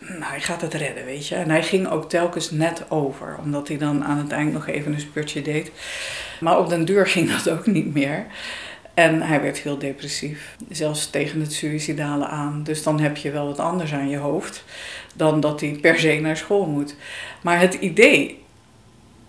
nou, 0.09 0.25
hij 0.25 0.41
gaat 0.41 0.61
het 0.61 0.75
redden, 0.75 1.05
weet 1.05 1.29
je. 1.29 1.35
En 1.35 1.51
hij 1.51 1.63
ging 1.63 1.89
ook 1.89 2.09
telkens 2.09 2.51
net 2.51 2.85
over, 2.89 3.37
omdat 3.43 3.69
hij 3.69 3.79
dan 3.79 4.05
aan 4.05 4.19
het 4.19 4.33
eind 4.33 4.53
nog 4.53 4.69
even 4.69 4.93
een 4.93 5.01
spurtje 5.01 5.43
deed. 5.43 5.71
Maar 6.41 6.59
op 6.59 6.69
den 6.69 6.85
duur 6.85 7.07
ging 7.07 7.31
dat 7.37 7.51
ook 7.51 7.67
niet 7.67 7.95
meer. 7.95 8.27
En 8.95 9.23
hij 9.23 9.41
werd 9.41 9.59
heel 9.59 9.79
depressief, 9.79 10.57
zelfs 10.71 11.11
tegen 11.11 11.41
het 11.41 11.53
suïcidale 11.53 12.27
aan. 12.27 12.63
Dus 12.63 12.83
dan 12.83 13.01
heb 13.01 13.17
je 13.17 13.31
wel 13.31 13.47
wat 13.47 13.59
anders 13.59 13.93
aan 13.93 14.09
je 14.09 14.17
hoofd 14.17 14.65
dan 15.15 15.41
dat 15.41 15.61
hij 15.61 15.79
per 15.81 15.99
se 15.99 16.19
naar 16.21 16.37
school 16.37 16.67
moet. 16.67 16.97
Maar 17.43 17.61
het 17.61 17.75
idee, 17.75 18.43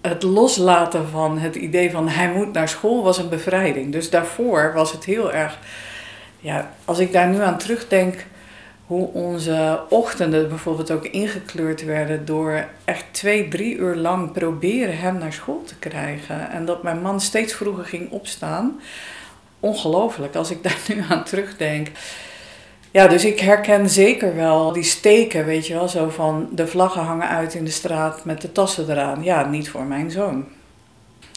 het 0.01 0.24
loslaten 0.24 1.08
van 1.10 1.38
het 1.38 1.56
idee 1.56 1.92
van 1.92 2.10
hij 2.10 2.32
moet 2.32 2.53
naar 2.53 2.70
school 2.70 3.03
was 3.03 3.18
een 3.18 3.30
bevrijding. 3.30 3.92
Dus 3.92 4.10
daarvoor 4.10 4.72
was 4.74 4.92
het 4.92 5.03
heel 5.03 5.34
erg 5.34 5.60
ja, 6.44 6.74
als 6.86 7.00
ik 7.00 7.12
daar 7.12 7.27
nu 7.27 7.42
aan 7.42 7.58
terugdenk, 7.58 8.25
hoe 8.93 9.09
onze 9.13 9.81
ochtenden 9.89 10.50
bijvoorbeeld 10.50 10.91
ook 10.91 11.05
ingekleurd 11.05 11.85
werden 11.85 12.25
door 12.25 12.65
echt 12.85 13.05
twee, 13.12 13.47
drie 13.47 13.75
uur 13.75 13.95
lang 13.95 14.31
proberen 14.31 14.97
hem 14.97 15.17
naar 15.17 15.33
school 15.33 15.63
te 15.65 15.75
krijgen. 15.75 16.50
En 16.51 16.65
dat 16.65 16.83
mijn 16.83 17.01
man 17.01 17.21
steeds 17.21 17.53
vroeger 17.53 17.85
ging 17.85 18.12
opstaan. 18.12 18.79
Ongelooflijk 19.59 20.35
als 20.35 20.51
ik 20.51 20.63
daar 20.63 20.79
nu 20.88 21.03
aan 21.09 21.23
terugdenk. 21.23 21.88
Ja, 22.91 23.07
dus 23.07 23.25
ik 23.25 23.39
herken 23.39 23.89
zeker 23.89 24.35
wel 24.35 24.73
die 24.73 24.83
steken, 24.83 25.45
weet 25.45 25.67
je 25.67 25.73
wel, 25.73 25.88
zo 25.88 26.09
van 26.09 26.50
de 26.51 26.67
vlaggen 26.67 27.01
hangen 27.01 27.27
uit 27.27 27.53
in 27.53 27.65
de 27.65 27.71
straat 27.71 28.25
met 28.25 28.41
de 28.41 28.51
tassen 28.51 28.89
eraan. 28.89 29.23
Ja, 29.23 29.45
niet 29.45 29.69
voor 29.69 29.83
mijn 29.83 30.12
zoon. 30.12 30.45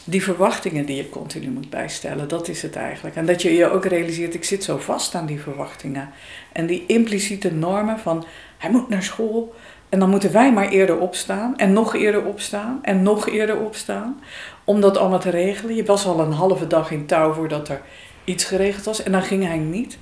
Die 0.09 0.23
verwachtingen 0.23 0.85
die 0.85 0.95
je 0.95 1.09
continu 1.09 1.49
moet 1.49 1.69
bijstellen, 1.69 2.27
dat 2.27 2.47
is 2.47 2.61
het 2.61 2.75
eigenlijk. 2.75 3.15
En 3.15 3.25
dat 3.25 3.41
je 3.41 3.53
je 3.53 3.69
ook 3.69 3.85
realiseert, 3.85 4.33
ik 4.33 4.43
zit 4.43 4.63
zo 4.63 4.77
vast 4.77 5.15
aan 5.15 5.25
die 5.25 5.39
verwachtingen. 5.39 6.09
En 6.51 6.65
die 6.65 6.83
impliciete 6.87 7.53
normen 7.53 7.99
van, 7.99 8.25
hij 8.57 8.69
moet 8.69 8.89
naar 8.89 9.03
school 9.03 9.55
en 9.89 9.99
dan 9.99 10.09
moeten 10.09 10.31
wij 10.31 10.53
maar 10.53 10.69
eerder 10.69 10.99
opstaan 10.99 11.57
en 11.57 11.73
nog 11.73 11.95
eerder 11.95 12.25
opstaan 12.25 12.79
en 12.81 13.03
nog 13.03 13.29
eerder 13.29 13.59
opstaan. 13.59 14.19
Om 14.63 14.81
dat 14.81 14.97
allemaal 14.97 15.19
te 15.19 15.29
regelen. 15.29 15.75
Je 15.75 15.85
was 15.85 16.05
al 16.05 16.19
een 16.19 16.31
halve 16.31 16.67
dag 16.67 16.91
in 16.91 17.05
touw 17.05 17.33
voordat 17.33 17.69
er 17.69 17.81
iets 18.23 18.43
geregeld 18.43 18.85
was 18.85 19.03
en 19.03 19.11
dan 19.11 19.23
ging 19.23 19.45
hij 19.45 19.57
niet. 19.57 19.97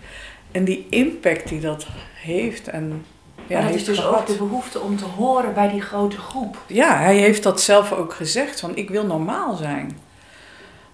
En 0.52 0.64
die 0.64 0.88
impact 0.90 1.48
die 1.48 1.60
dat 1.60 1.88
heeft 2.14 2.68
en 2.68 3.06
maar 3.50 3.62
dat 3.62 3.74
is 3.74 3.86
dus 3.86 4.00
gehad. 4.00 4.20
ook 4.20 4.28
de 4.28 4.36
behoefte 4.36 4.80
om 4.80 4.98
te 4.98 5.06
horen 5.06 5.54
bij 5.54 5.70
die 5.70 5.82
grote 5.82 6.18
groep. 6.18 6.58
Ja, 6.68 6.98
hij 6.98 7.18
heeft 7.18 7.44
dat 7.44 7.62
zelf 7.62 7.92
ook 7.92 8.14
gezegd, 8.14 8.60
van 8.60 8.76
ik 8.76 8.90
wil 8.90 9.06
normaal 9.06 9.56
zijn. 9.56 9.98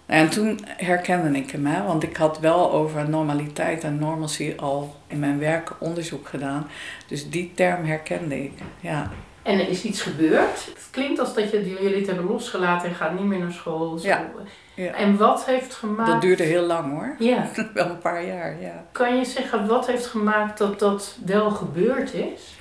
En 0.06 0.30
toen 0.30 0.60
herkende 0.66 1.38
ik 1.38 1.52
hem, 1.52 1.66
hè, 1.66 1.84
want 1.84 2.04
ik 2.04 2.18
had 2.18 2.40
wel 2.40 2.72
over 2.72 3.10
normaliteit 3.10 3.84
en 3.84 4.00
normalcy 4.00 4.54
al 4.58 4.96
in 5.08 5.20
mijn 5.20 5.40
werk 5.40 5.72
onderzoek 5.80 6.28
gedaan. 6.28 6.68
Dus 7.08 7.30
die 7.30 7.52
term 7.56 7.86
herkende 7.86 8.44
ik, 8.44 8.52
ja. 8.80 9.12
En 9.44 9.60
er 9.60 9.70
is 9.70 9.84
iets 9.84 10.02
gebeurd. 10.02 10.66
Het 10.66 10.88
klinkt 10.92 11.20
als 11.20 11.34
dat 11.34 11.52
je 11.52 11.70
jullie 11.82 11.96
het 11.96 12.08
hebben 12.08 12.26
losgelaten 12.26 12.90
en 12.90 12.96
gaat 12.96 13.14
niet 13.14 13.24
meer 13.28 13.40
naar 13.40 13.52
school. 13.52 14.00
Ja. 14.02 14.32
ja. 14.74 14.94
En 14.94 15.18
wat 15.18 15.46
heeft 15.46 15.74
gemaakt... 15.74 16.12
Dat 16.12 16.22
duurde 16.22 16.44
heel 16.44 16.66
lang 16.66 16.92
hoor. 16.92 17.16
Ja. 17.20 17.50
wel 17.74 17.90
een 17.90 17.98
paar 17.98 18.26
jaar, 18.26 18.62
ja. 18.62 18.86
Kan 18.92 19.18
je 19.18 19.26
zeggen, 19.26 19.68
wat 19.68 19.88
heeft 19.88 20.06
gemaakt 20.06 20.58
dat 20.58 20.80
dat 20.80 21.18
wel 21.26 21.50
gebeurd 21.50 22.14
is? 22.14 22.56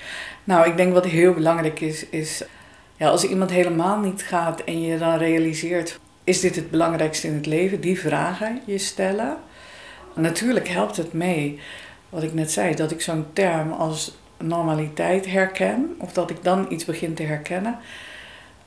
Nou, 0.44 0.68
ik 0.68 0.76
denk 0.76 0.92
wat 0.92 1.06
heel 1.06 1.34
belangrijk 1.34 1.80
is, 1.80 2.08
is... 2.08 2.42
Ja, 2.96 3.08
als 3.08 3.24
iemand 3.24 3.50
helemaal 3.50 3.98
niet 3.98 4.22
gaat 4.22 4.60
en 4.60 4.82
je 4.82 4.98
dan 4.98 5.18
realiseert... 5.18 5.98
Is 6.24 6.40
dit 6.40 6.56
het 6.56 6.70
belangrijkste 6.70 7.26
in 7.26 7.34
het 7.34 7.46
leven? 7.46 7.80
Die 7.80 8.00
vragen 8.00 8.60
je 8.64 8.78
stellen. 8.78 9.36
Natuurlijk 10.14 10.68
helpt 10.68 10.96
het 10.96 11.12
mee, 11.12 11.60
wat 12.08 12.22
ik 12.22 12.34
net 12.34 12.50
zei, 12.50 12.74
dat 12.74 12.90
ik 12.90 13.00
zo'n 13.00 13.26
term 13.32 13.72
als 13.72 14.18
normaliteit 14.40 15.26
herken, 15.26 15.94
of 15.98 16.12
dat 16.12 16.30
ik 16.30 16.44
dan 16.44 16.66
iets 16.68 16.84
begin 16.84 17.14
te 17.14 17.22
herkennen. 17.22 17.78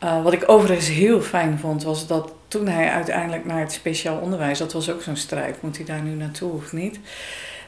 Uh, 0.04 0.24
wat 0.24 0.34
ik 0.34 0.50
overigens 0.50 0.88
heel 0.88 1.22
fijn 1.22 1.60
vond, 1.60 1.84
was 1.84 2.08
dat 2.08 2.34
toen 2.48 2.68
hij 2.68 2.90
uiteindelijk 2.90 3.46
naar 3.46 3.60
het 3.60 3.72
speciaal 3.72 4.18
onderwijs, 4.18 4.58
dat 4.58 4.74
was 4.74 4.92
ook 4.92 5.02
zo'n 5.02 5.16
strijd, 5.16 5.62
moet 5.62 5.78
hij 5.78 5.86
daar 5.86 6.02
nu 6.02 6.12
naartoe 6.12 6.52
of 6.52 6.74
niet? 6.74 7.00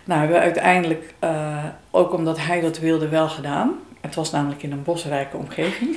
Nou, 0.03 0.19
hebben 0.19 0.37
we 0.37 0.43
uiteindelijk, 0.43 1.13
uh, 1.23 1.65
ook 1.91 2.13
omdat 2.13 2.37
hij 2.39 2.61
dat 2.61 2.79
wilde, 2.79 3.09
wel 3.09 3.29
gedaan. 3.29 3.79
Het 4.01 4.15
was 4.15 4.31
namelijk 4.31 4.63
in 4.63 4.71
een 4.71 4.83
bosrijke 4.83 5.37
omgeving. 5.37 5.95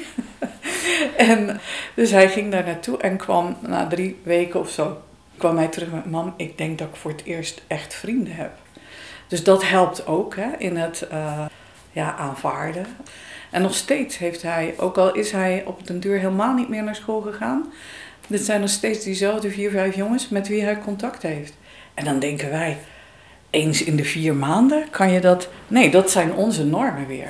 en 1.16 1.60
dus 1.94 2.10
hij 2.10 2.28
ging 2.28 2.52
daar 2.52 2.64
naartoe 2.64 2.98
en 2.98 3.16
kwam 3.16 3.56
na 3.60 3.86
drie 3.86 4.18
weken 4.22 4.60
of 4.60 4.70
zo, 4.70 5.02
kwam 5.36 5.56
hij 5.56 5.68
terug 5.68 5.90
met, 5.92 6.10
mam, 6.10 6.34
ik 6.36 6.58
denk 6.58 6.78
dat 6.78 6.88
ik 6.88 6.96
voor 6.96 7.10
het 7.10 7.24
eerst 7.24 7.62
echt 7.66 7.94
vrienden 7.94 8.34
heb. 8.34 8.50
Dus 9.26 9.44
dat 9.44 9.68
helpt 9.68 10.06
ook 10.06 10.36
hè, 10.36 10.48
in 10.58 10.76
het... 10.76 11.06
Uh, 11.12 11.44
ja, 11.92 12.16
aanvaarden. 12.16 12.86
En 13.50 13.62
nog 13.62 13.74
steeds 13.74 14.18
heeft 14.18 14.42
hij, 14.42 14.74
ook 14.76 14.98
al 14.98 15.14
is 15.14 15.32
hij 15.32 15.62
op 15.66 15.86
den 15.86 16.00
duur 16.00 16.18
helemaal 16.18 16.54
niet 16.54 16.68
meer 16.68 16.82
naar 16.82 16.96
school 16.96 17.20
gegaan, 17.20 17.72
dit 18.26 18.44
zijn 18.44 18.60
nog 18.60 18.70
steeds 18.70 19.04
diezelfde 19.04 19.50
vier, 19.50 19.70
vijf 19.70 19.94
jongens 19.94 20.28
met 20.28 20.48
wie 20.48 20.62
hij 20.62 20.78
contact 20.78 21.22
heeft. 21.22 21.54
En 21.94 22.04
dan 22.04 22.18
denken 22.18 22.50
wij, 22.50 22.78
eens 23.50 23.84
in 23.84 23.96
de 23.96 24.04
vier 24.04 24.34
maanden 24.34 24.90
kan 24.90 25.10
je 25.10 25.20
dat. 25.20 25.48
Nee, 25.68 25.90
dat 25.90 26.10
zijn 26.10 26.34
onze 26.34 26.64
normen 26.64 27.06
weer. 27.06 27.28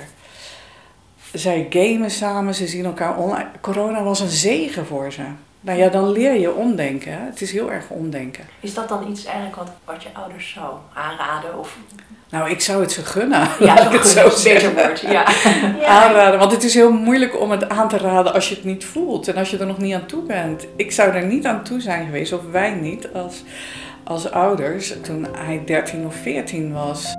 Zij 1.33 1.67
gamen 1.71 2.11
samen, 2.11 2.55
ze 2.55 2.67
zien 2.67 2.85
elkaar 2.85 3.17
online. 3.17 3.49
Corona 3.61 4.03
was 4.03 4.21
een 4.21 4.29
zegen 4.29 4.87
voor 4.87 5.13
ze. 5.13 5.23
Nou 5.61 5.79
ja, 5.79 5.89
dan 5.89 6.13
leer 6.13 6.41
je 6.41 6.55
omdenken. 6.55 7.25
Het 7.25 7.41
is 7.41 7.53
heel 7.53 7.73
erg 7.73 7.91
omdenken. 7.91 8.45
Is 8.61 8.75
dat 8.75 8.89
dan 8.89 9.11
iets 9.11 9.25
eigenlijk 9.25 9.57
wat, 9.57 9.71
wat 9.85 10.03
je 10.03 10.09
ouders 10.13 10.53
zou 10.53 10.75
aanraden? 10.95 11.59
Of 11.59 11.77
nou, 12.31 12.51
ik 12.51 12.61
zou 12.61 12.81
het 12.81 12.93
ze 12.93 13.05
gunnen. 13.05 13.49
Ja, 13.61 13.75
dat 13.75 13.93
het 13.93 14.07
zo 14.07 14.31
beter 14.45 14.75
woord. 14.75 15.01
Ja. 15.11 15.25
Aanraden. 15.87 16.39
Want 16.39 16.53
het 16.53 16.65
is 16.65 16.75
heel 16.75 16.93
moeilijk 16.93 17.41
om 17.41 17.51
het 17.51 17.69
aan 17.69 17.89
te 17.89 17.97
raden 17.97 18.33
als 18.35 18.49
je 18.49 18.55
het 18.55 18.65
niet 18.65 18.85
voelt 18.85 19.29
en 19.29 19.37
als 19.37 19.51
je 19.51 19.59
er 19.59 19.67
nog 19.67 19.79
niet 19.79 19.95
aan 19.95 20.07
toe 20.07 20.23
bent. 20.23 20.67
Ik 20.77 20.93
zou 20.93 21.13
er 21.13 21.25
niet 21.25 21.47
aan 21.47 21.65
toe 21.65 21.81
zijn 21.81 22.05
geweest, 22.05 22.33
of 22.33 22.41
wij 22.51 22.71
niet, 22.71 23.09
als, 23.13 23.43
als 24.05 24.31
ouders, 24.31 24.95
toen 25.03 25.27
hij 25.33 25.63
13 25.65 26.07
of 26.07 26.15
14 26.15 26.73
was. 26.73 27.15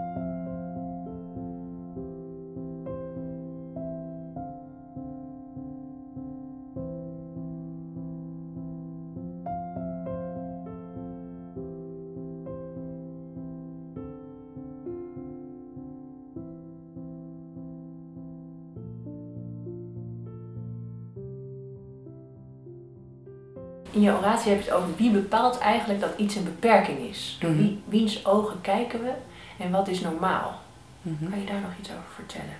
Je 24.43 24.50
heb 24.50 24.62
je 24.62 24.69
het 24.69 24.79
over 24.79 24.96
wie 24.98 25.12
bepaalt 25.12 25.58
eigenlijk 25.58 26.00
dat 26.00 26.12
iets 26.17 26.36
een 26.36 26.43
beperking 26.43 27.00
is. 27.00 27.38
Door 27.39 27.50
mhm. 27.50 27.60
wie, 27.60 27.81
wiens 27.86 28.25
ogen 28.25 28.62
kijken 28.62 29.03
we 29.03 29.12
en 29.58 29.72
wat 29.72 29.88
is 29.88 30.00
normaal? 30.00 30.62
Mhm. 31.01 31.29
Kan 31.29 31.39
je 31.39 31.46
daar 31.46 31.62
nog 31.62 31.72
iets 31.79 31.89
over 31.89 32.12
vertellen? 32.15 32.55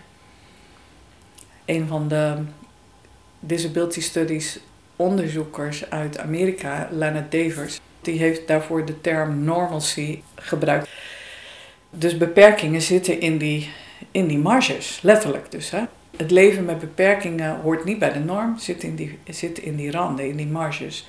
Een 1.66 1.88
van 1.88 2.08
de 2.08 2.44
disability 3.40 4.02
studies 4.02 4.60
onderzoekers 4.96 5.90
uit 5.90 6.18
Amerika, 6.18 6.88
Leonard 6.92 7.32
Davers, 7.32 7.80
die 8.02 8.20
heeft 8.20 8.48
daarvoor 8.48 8.86
de 8.86 9.02
term 9.02 9.44
normalcy 9.44 10.22
gebruikt. 10.36 10.90
Dus 11.90 12.18
beperkingen 12.18 12.82
zitten 12.82 13.20
in 13.20 13.38
die, 13.38 13.70
in 14.12 14.28
die 14.28 14.38
marges, 14.38 15.00
letterlijk 15.02 15.52
dus. 15.52 15.70
Hè? 15.70 15.84
Het 16.18 16.32
leven 16.32 16.66
met 16.66 16.80
beperkingen 16.80 17.60
hoort 17.62 17.86
niet 17.86 18.00
bij 18.00 18.14
de 18.14 18.20
norm, 18.20 18.58
zit 18.58 18.84
in 18.84 18.96
die, 18.96 19.20
zit 19.30 19.60
in 19.60 19.76
die 19.76 19.92
randen, 19.92 20.28
in 20.28 20.36
die 20.36 20.48
marges. 20.48 21.08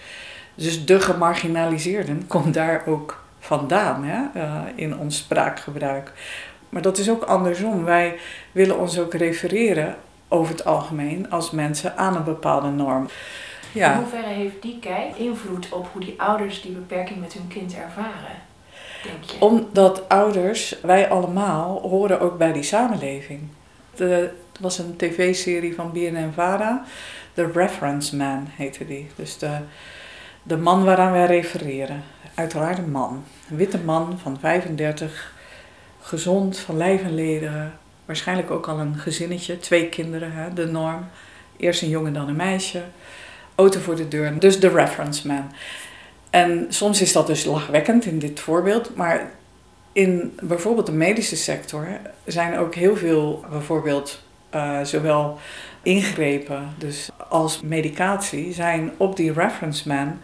Dus 0.54 0.84
de 0.84 1.00
gemarginaliseerden 1.00 2.26
komt 2.26 2.54
daar 2.54 2.82
ook 2.86 3.24
vandaan 3.38 4.04
hè, 4.04 4.40
uh, 4.40 4.60
in 4.74 4.98
ons 4.98 5.16
spraakgebruik. 5.16 6.12
Maar 6.68 6.82
dat 6.82 6.98
is 6.98 7.10
ook 7.10 7.22
andersom. 7.22 7.84
Wij 7.84 8.18
willen 8.52 8.78
ons 8.78 8.98
ook 8.98 9.14
refereren 9.14 9.96
over 10.28 10.52
het 10.52 10.64
algemeen 10.64 11.30
als 11.30 11.50
mensen 11.50 11.96
aan 11.96 12.16
een 12.16 12.24
bepaalde 12.24 12.68
norm. 12.68 13.08
Ja. 13.72 13.92
In 13.92 13.98
hoeverre 13.98 14.28
heeft 14.28 14.62
die 14.62 14.78
kijk 14.78 15.16
invloed 15.16 15.68
op 15.72 15.88
hoe 15.92 16.00
die 16.00 16.14
ouders 16.20 16.62
die 16.62 16.72
beperking 16.72 17.20
met 17.20 17.32
hun 17.32 17.48
kind 17.48 17.74
ervaren? 17.74 18.38
Denk 19.02 19.22
je? 19.24 19.40
Omdat 19.40 20.08
ouders, 20.08 20.80
wij 20.82 21.08
allemaal, 21.08 21.80
horen 21.80 22.20
ook 22.20 22.38
bij 22.38 22.52
die 22.52 22.62
samenleving. 22.62 23.40
De 23.94 24.30
was 24.60 24.78
een 24.78 24.96
tv-serie 24.96 25.74
van 25.74 25.92
BNN-Vara. 25.92 26.84
The 27.34 27.50
Reference 27.54 28.16
Man 28.16 28.46
heette 28.56 28.86
die. 28.86 29.10
Dus 29.16 29.38
de, 29.38 29.58
de 30.42 30.56
man 30.56 30.84
waaraan 30.84 31.12
wij 31.12 31.26
refereren. 31.26 32.02
Uiteraard 32.34 32.78
een 32.78 32.90
man. 32.90 33.24
Een 33.50 33.56
witte 33.56 33.78
man 33.78 34.18
van 34.22 34.38
35. 34.40 35.32
Gezond, 36.00 36.58
van 36.58 36.76
lijf 36.76 37.02
en 37.02 37.14
leden. 37.14 37.72
Waarschijnlijk 38.04 38.50
ook 38.50 38.68
al 38.68 38.78
een 38.78 38.94
gezinnetje. 38.96 39.58
Twee 39.58 39.88
kinderen, 39.88 40.32
hè, 40.32 40.52
de 40.52 40.66
norm. 40.66 41.06
Eerst 41.56 41.82
een 41.82 41.88
jongen, 41.88 42.12
dan 42.12 42.28
een 42.28 42.36
meisje. 42.36 42.82
Auto 43.54 43.80
voor 43.80 43.96
de 43.96 44.08
deur. 44.08 44.38
Dus 44.38 44.60
de 44.60 44.68
reference 44.68 45.26
man. 45.26 45.52
En 46.30 46.66
soms 46.68 47.00
is 47.00 47.12
dat 47.12 47.26
dus 47.26 47.44
lachwekkend 47.44 48.04
in 48.04 48.18
dit 48.18 48.40
voorbeeld. 48.40 48.96
Maar 48.96 49.30
in 49.92 50.38
bijvoorbeeld 50.42 50.86
de 50.86 50.92
medische 50.92 51.36
sector 51.36 51.86
zijn 52.24 52.58
ook 52.58 52.74
heel 52.74 52.96
veel 52.96 53.44
bijvoorbeeld 53.50 54.22
uh, 54.54 54.80
zowel 54.82 55.38
ingrepen 55.82 56.74
dus 56.78 57.10
als 57.28 57.60
medicatie 57.60 58.52
zijn 58.52 58.92
op 58.96 59.16
die 59.16 59.32
reference 59.32 59.88
man, 59.88 60.18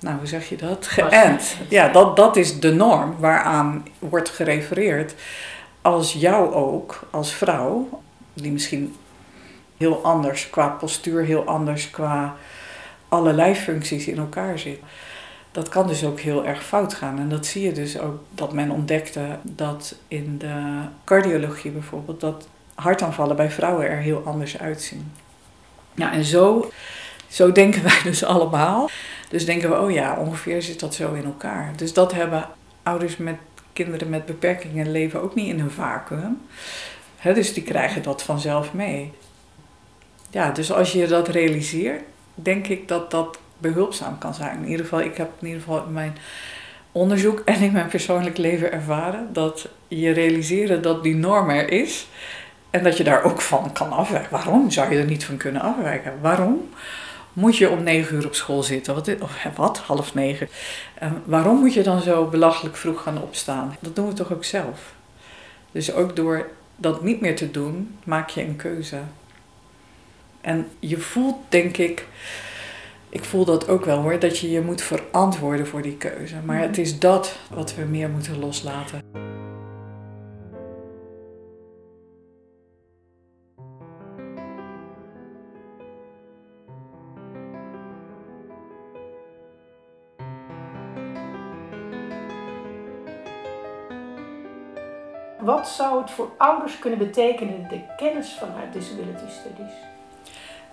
nou 0.00 0.16
hoe 0.18 0.26
zeg 0.26 0.48
je 0.48 0.56
dat, 0.56 0.86
geënt. 0.86 1.56
Ja, 1.68 1.88
dat, 1.88 2.16
dat 2.16 2.36
is 2.36 2.60
de 2.60 2.72
norm 2.72 3.16
waaraan 3.18 3.86
wordt 3.98 4.28
gerefereerd. 4.28 5.14
Als 5.82 6.12
jou 6.12 6.52
ook, 6.52 7.00
als 7.10 7.32
vrouw, 7.32 8.02
die 8.32 8.52
misschien 8.52 8.96
heel 9.76 10.04
anders 10.04 10.50
qua 10.50 10.68
postuur, 10.68 11.24
heel 11.24 11.44
anders 11.44 11.90
qua 11.90 12.36
allerlei 13.08 13.54
functies 13.54 14.06
in 14.06 14.18
elkaar 14.18 14.58
zit. 14.58 14.78
Dat 15.52 15.68
kan 15.68 15.86
dus 15.86 16.04
ook 16.04 16.20
heel 16.20 16.46
erg 16.46 16.64
fout 16.64 16.94
gaan. 16.94 17.18
En 17.18 17.28
dat 17.28 17.46
zie 17.46 17.62
je 17.62 17.72
dus 17.72 17.98
ook 17.98 18.22
dat 18.30 18.52
men 18.52 18.70
ontdekte 18.70 19.38
dat 19.42 19.94
in 20.08 20.38
de 20.38 20.82
cardiologie 21.04 21.70
bijvoorbeeld, 21.70 22.20
dat 22.20 22.48
hartaanvallen 22.80 23.36
bij 23.36 23.50
vrouwen 23.50 23.88
er 23.88 23.98
heel 23.98 24.22
anders 24.24 24.58
uitzien. 24.58 25.12
Ja, 25.94 26.12
en 26.12 26.24
zo, 26.24 26.70
zo 27.28 27.52
denken 27.52 27.82
wij 27.88 28.00
dus 28.04 28.24
allemaal. 28.24 28.90
Dus 29.28 29.46
denken 29.46 29.70
we, 29.70 29.78
oh 29.80 29.90
ja, 29.90 30.16
ongeveer 30.16 30.62
zit 30.62 30.80
dat 30.80 30.94
zo 30.94 31.12
in 31.12 31.24
elkaar. 31.24 31.72
Dus 31.76 31.92
dat 31.92 32.12
hebben 32.12 32.48
ouders 32.82 33.16
met 33.16 33.36
kinderen 33.72 34.08
met 34.08 34.26
beperkingen 34.26 34.90
leven 34.90 35.22
ook 35.22 35.34
niet 35.34 35.48
in 35.48 35.60
een 35.60 35.70
vacuüm. 35.70 36.40
dus 37.22 37.52
die 37.52 37.62
krijgen 37.62 38.02
dat 38.02 38.22
vanzelf 38.22 38.72
mee. 38.72 39.12
Ja, 40.30 40.50
dus 40.50 40.72
als 40.72 40.92
je 40.92 41.06
dat 41.06 41.28
realiseert, 41.28 42.02
denk 42.34 42.66
ik 42.66 42.88
dat 42.88 43.10
dat 43.10 43.38
behulpzaam 43.58 44.18
kan 44.18 44.34
zijn. 44.34 44.62
In 44.62 44.68
ieder 44.68 44.84
geval, 44.84 45.00
ik 45.00 45.16
heb 45.16 45.30
in 45.40 45.46
ieder 45.46 45.62
geval 45.62 45.84
in 45.84 45.92
mijn 45.92 46.16
onderzoek 46.92 47.42
en 47.44 47.60
in 47.60 47.72
mijn 47.72 47.88
persoonlijk 47.88 48.36
leven 48.36 48.72
ervaren 48.72 49.32
dat 49.32 49.68
je 49.88 50.10
realiseren 50.10 50.82
dat 50.82 51.02
die 51.02 51.14
norm 51.14 51.50
er 51.50 51.70
is 51.70 52.08
en 52.70 52.82
dat 52.82 52.96
je 52.96 53.04
daar 53.04 53.22
ook 53.22 53.40
van 53.40 53.72
kan 53.72 53.92
afwijken. 53.92 54.30
Waarom 54.30 54.70
zou 54.70 54.92
je 54.92 54.98
er 54.98 55.04
niet 55.04 55.24
van 55.24 55.36
kunnen 55.36 55.62
afwijken? 55.62 56.12
Waarom 56.20 56.68
moet 57.32 57.56
je 57.56 57.70
om 57.70 57.82
negen 57.82 58.16
uur 58.16 58.26
op 58.26 58.34
school 58.34 58.62
zitten? 58.62 58.94
Wat, 58.94 59.20
of 59.20 59.42
wat? 59.56 59.78
Half 59.78 60.14
negen. 60.14 60.48
waarom 61.24 61.58
moet 61.58 61.74
je 61.74 61.82
dan 61.82 62.00
zo 62.00 62.24
belachelijk 62.24 62.76
vroeg 62.76 63.02
gaan 63.02 63.22
opstaan? 63.22 63.76
Dat 63.80 63.96
doen 63.96 64.06
we 64.06 64.12
toch 64.12 64.32
ook 64.32 64.44
zelf. 64.44 64.94
Dus 65.72 65.92
ook 65.92 66.16
door 66.16 66.46
dat 66.76 67.02
niet 67.02 67.20
meer 67.20 67.36
te 67.36 67.50
doen, 67.50 67.98
maak 68.04 68.28
je 68.28 68.42
een 68.42 68.56
keuze. 68.56 68.98
En 70.40 70.68
je 70.78 70.98
voelt, 70.98 71.36
denk 71.48 71.76
ik, 71.76 72.06
ik 73.08 73.24
voel 73.24 73.44
dat 73.44 73.68
ook 73.68 73.84
wel 73.84 73.98
hoor, 74.02 74.18
dat 74.18 74.38
je 74.38 74.50
je 74.50 74.60
moet 74.60 74.82
verantwoorden 74.82 75.66
voor 75.66 75.82
die 75.82 75.96
keuze. 75.96 76.36
Maar 76.44 76.60
het 76.60 76.78
is 76.78 76.98
dat 76.98 77.38
wat 77.50 77.74
we 77.74 77.82
meer 77.84 78.08
moeten 78.08 78.38
loslaten. 78.38 79.29
Wat 95.40 95.68
zou 95.68 96.00
het 96.00 96.10
voor 96.10 96.30
ouders 96.36 96.78
kunnen 96.78 96.98
betekenen, 96.98 97.66
de 97.68 97.80
kennis 97.96 98.36
vanuit 98.38 98.72
disability 98.72 99.24
studies? 99.28 99.72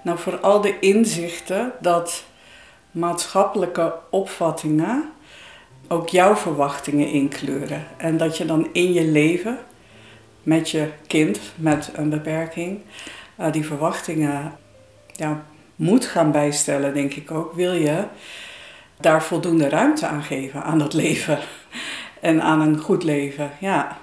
Nou, 0.02 0.20
vooral 0.20 0.62
de 0.62 0.80
inzichten 0.80 1.74
dat 1.80 2.24
maatschappelijke 2.92 3.94
opvattingen 4.10 5.12
ook 5.88 6.10
jouw 6.10 6.36
verwachtingen 6.36 7.08
inkleuren. 7.08 7.88
En 7.98 8.18
dat 8.18 8.38
je 8.38 8.46
dan 8.46 8.70
in 8.72 8.94
je 8.94 9.04
leven 9.04 9.58
met 10.44 10.70
je 10.70 10.90
kind 11.08 11.40
met 11.56 11.92
een 11.96 12.10
beperking 12.10 12.82
uh, 13.40 13.52
die 13.52 13.66
verwachtingen 13.66 14.58
ja, 15.12 15.44
moet 15.76 16.06
gaan 16.06 16.32
bijstellen, 16.32 16.94
denk 16.94 17.14
ik 17.14 17.32
ook. 17.32 17.54
Wil 17.54 17.74
je 17.74 18.04
daar 19.00 19.24
voldoende 19.24 19.70
ruimte 19.70 20.08
aan 20.08 20.24
geven 20.24 20.64
aan 20.64 20.80
dat 20.80 20.94
leven 21.04 21.40
en 22.22 22.42
aan 22.42 22.62
een 22.62 22.78
goed 22.78 23.04
leven? 23.04 23.52
Ja. 23.60 23.98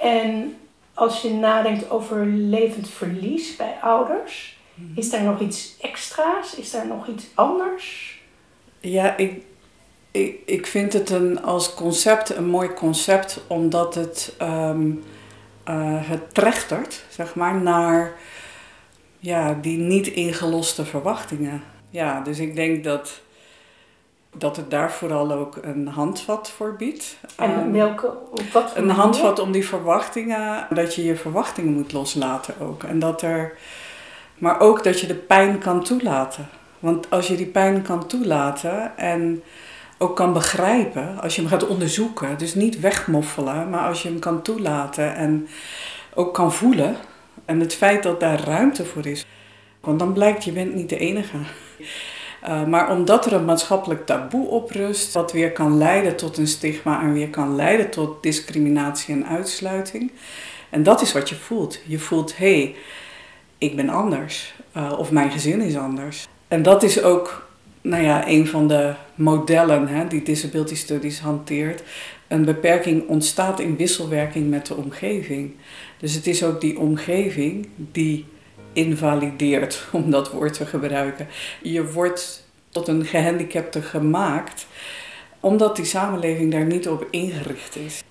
En 0.00 0.56
als 0.94 1.22
je 1.22 1.30
nadenkt 1.30 1.90
over 1.90 2.26
levend 2.26 2.88
verlies 2.88 3.56
bij 3.56 3.76
ouders, 3.80 4.58
is 4.94 5.10
daar 5.10 5.22
nog 5.22 5.40
iets 5.40 5.76
extra's? 5.80 6.54
Is 6.54 6.70
daar 6.70 6.86
nog 6.86 7.06
iets 7.06 7.26
anders? 7.34 8.18
Ja, 8.80 9.16
ik, 9.16 9.42
ik, 10.10 10.38
ik 10.46 10.66
vind 10.66 10.92
het 10.92 11.10
een, 11.10 11.42
als 11.42 11.74
concept 11.74 12.30
een 12.30 12.48
mooi 12.48 12.72
concept, 12.72 13.40
omdat 13.46 13.94
het, 13.94 14.34
um, 14.42 15.02
uh, 15.68 16.08
het 16.08 16.34
trechtert, 16.34 17.04
zeg 17.08 17.34
maar, 17.34 17.60
naar 17.60 18.12
ja, 19.18 19.58
die 19.60 19.78
niet 19.78 20.06
ingeloste 20.06 20.84
verwachtingen. 20.84 21.62
Ja, 21.90 22.20
dus 22.20 22.38
ik 22.38 22.54
denk 22.54 22.84
dat, 22.84 23.20
dat 24.36 24.56
het 24.56 24.70
daar 24.70 24.92
vooral 24.92 25.32
ook 25.32 25.58
een 25.62 25.88
handvat 25.88 26.50
voor 26.50 26.76
biedt. 26.76 27.16
En 27.36 27.58
um, 27.60 27.72
welke, 27.72 28.12
wat 28.52 28.72
Een 28.74 28.90
handvat 28.90 29.38
om 29.38 29.52
die 29.52 29.66
verwachtingen, 29.66 30.66
dat 30.70 30.94
je 30.94 31.04
je 31.04 31.16
verwachtingen 31.16 31.72
moet 31.72 31.92
loslaten 31.92 32.54
ook. 32.60 32.82
En 32.82 32.98
dat 32.98 33.22
er 33.22 33.58
maar 34.38 34.60
ook 34.60 34.84
dat 34.84 35.00
je 35.00 35.06
de 35.06 35.14
pijn 35.14 35.58
kan 35.58 35.82
toelaten. 35.82 36.48
Want 36.78 37.10
als 37.10 37.26
je 37.26 37.36
die 37.36 37.46
pijn 37.46 37.82
kan 37.82 38.06
toelaten 38.06 38.96
en 38.96 39.42
ook 39.98 40.16
kan 40.16 40.32
begrijpen, 40.32 41.20
als 41.20 41.34
je 41.34 41.40
hem 41.40 41.50
gaat 41.50 41.66
onderzoeken, 41.66 42.38
dus 42.38 42.54
niet 42.54 42.80
wegmoffelen, 42.80 43.70
maar 43.70 43.86
als 43.86 44.02
je 44.02 44.08
hem 44.08 44.18
kan 44.18 44.42
toelaten 44.42 45.14
en 45.14 45.48
ook 46.14 46.34
kan 46.34 46.52
voelen. 46.52 46.96
En 47.44 47.60
het 47.60 47.74
feit 47.74 48.02
dat 48.02 48.20
daar 48.20 48.40
ruimte 48.40 48.84
voor 48.84 49.06
is. 49.06 49.26
Want 49.80 49.98
dan 49.98 50.12
blijkt, 50.12 50.44
je 50.44 50.52
bent 50.52 50.74
niet 50.74 50.88
de 50.88 50.98
enige. 50.98 51.36
Uh, 52.44 52.64
maar 52.64 52.90
omdat 52.90 53.26
er 53.26 53.32
een 53.32 53.44
maatschappelijk 53.44 54.06
taboe 54.06 54.46
op 54.46 54.70
rust, 54.70 55.12
wat 55.12 55.32
weer 55.32 55.52
kan 55.52 55.78
leiden 55.78 56.16
tot 56.16 56.38
een 56.38 56.46
stigma 56.46 57.02
en 57.02 57.12
weer 57.12 57.30
kan 57.30 57.54
leiden 57.54 57.90
tot 57.90 58.22
discriminatie 58.22 59.14
en 59.14 59.26
uitsluiting. 59.26 60.10
En 60.70 60.82
dat 60.82 61.02
is 61.02 61.12
wat 61.12 61.28
je 61.28 61.34
voelt. 61.34 61.80
Je 61.86 61.98
voelt, 61.98 62.36
hé, 62.36 62.60
hey, 62.60 62.74
ik 63.58 63.76
ben 63.76 63.88
anders. 63.88 64.54
Uh, 64.76 64.92
of 64.98 65.10
mijn 65.10 65.30
gezin 65.30 65.60
is 65.60 65.76
anders. 65.76 66.28
En 66.48 66.62
dat 66.62 66.82
is 66.82 67.02
ook 67.02 67.48
nou 67.80 68.02
ja, 68.02 68.28
een 68.28 68.46
van 68.46 68.68
de 68.68 68.94
modellen 69.14 69.88
hè, 69.88 70.06
die 70.06 70.22
Disability 70.22 70.74
Studies 70.74 71.20
hanteert. 71.20 71.82
Een 72.28 72.44
beperking 72.44 73.08
ontstaat 73.08 73.60
in 73.60 73.76
wisselwerking 73.76 74.50
met 74.50 74.66
de 74.66 74.74
omgeving. 74.74 75.52
Dus 75.98 76.14
het 76.14 76.26
is 76.26 76.44
ook 76.44 76.60
die 76.60 76.78
omgeving 76.78 77.68
die 77.76 78.26
invalideert, 78.72 79.86
om 79.92 80.10
dat 80.10 80.30
woord 80.30 80.54
te 80.54 80.66
gebruiken. 80.66 81.28
Je 81.62 81.92
wordt 81.92 82.48
tot 82.68 82.88
een 82.88 83.04
gehandicapte 83.04 83.82
gemaakt 83.82 84.66
omdat 85.40 85.76
die 85.76 85.84
samenleving 85.84 86.52
daar 86.52 86.64
niet 86.64 86.88
op 86.88 87.06
ingericht 87.10 87.76
is. 87.76 88.02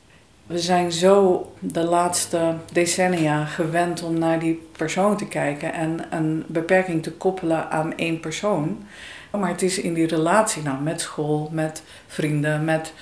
We 0.47 0.59
zijn 0.59 0.91
zo 0.91 1.51
de 1.59 1.83
laatste 1.83 2.55
decennia 2.71 3.45
gewend 3.45 4.03
om 4.03 4.19
naar 4.19 4.39
die 4.39 4.67
persoon 4.71 5.17
te 5.17 5.27
kijken 5.27 5.73
en 5.73 6.05
een 6.09 6.43
beperking 6.47 7.03
te 7.03 7.11
koppelen 7.11 7.71
aan 7.71 7.97
één 7.97 8.19
persoon. 8.19 8.83
Maar 9.31 9.49
het 9.49 9.61
is 9.61 9.79
in 9.79 9.93
die 9.93 10.07
relatie 10.07 10.63
nou, 10.63 10.81
met 10.81 11.01
school, 11.01 11.49
met 11.51 11.83
vrienden, 12.07 12.65
met 12.65 12.93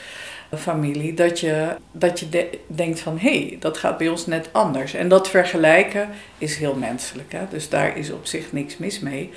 familie, 0.56 1.14
dat 1.14 1.40
je, 1.40 1.76
dat 1.92 2.20
je 2.20 2.50
denkt 2.68 3.00
van 3.00 3.18
hé, 3.18 3.48
hey, 3.48 3.58
dat 3.60 3.78
gaat 3.78 3.98
bij 3.98 4.08
ons 4.08 4.26
net 4.26 4.50
anders. 4.52 4.94
En 4.94 5.08
dat 5.08 5.28
vergelijken 5.30 6.10
is 6.38 6.58
heel 6.58 6.76
menselijk. 6.76 7.32
Hè? 7.32 7.42
Dus 7.50 7.70
daar 7.70 7.98
is 7.98 8.12
op 8.12 8.26
zich 8.26 8.52
niks 8.52 8.78
mis 8.78 9.00
mee. 9.00 9.30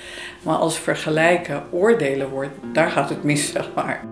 Maar 0.42 0.56
als 0.56 0.78
vergelijken 0.78 1.62
oordelen 1.70 2.28
wordt, 2.28 2.54
daar 2.72 2.90
gaat 2.90 3.08
het 3.08 3.22
mis, 3.22 3.52
zeg 3.52 3.70
maar. 3.74 4.04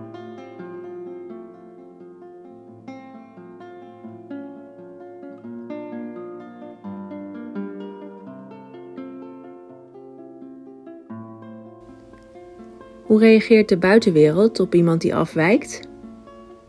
Hoe 13.03 13.19
reageert 13.19 13.69
de 13.69 13.77
buitenwereld 13.77 14.59
op 14.59 14.75
iemand 14.75 15.01
die 15.01 15.15
afwijkt? 15.15 15.88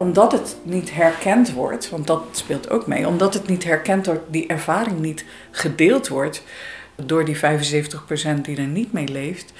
Omdat 0.00 0.32
het 0.32 0.56
niet 0.62 0.94
herkend 0.94 1.52
wordt, 1.52 1.90
want 1.90 2.06
dat 2.06 2.22
speelt 2.30 2.70
ook 2.70 2.86
mee, 2.86 3.06
omdat 3.06 3.34
het 3.34 3.46
niet 3.46 3.64
herkend 3.64 4.06
wordt, 4.06 4.22
die 4.26 4.46
ervaring 4.46 4.98
niet 4.98 5.24
gedeeld 5.50 6.08
wordt 6.08 6.42
door 6.96 7.24
die 7.24 7.36
75% 7.36 7.40
die 8.42 8.56
er 8.56 8.66
niet 8.66 8.92
mee 8.92 9.08
leeft, 9.08 9.52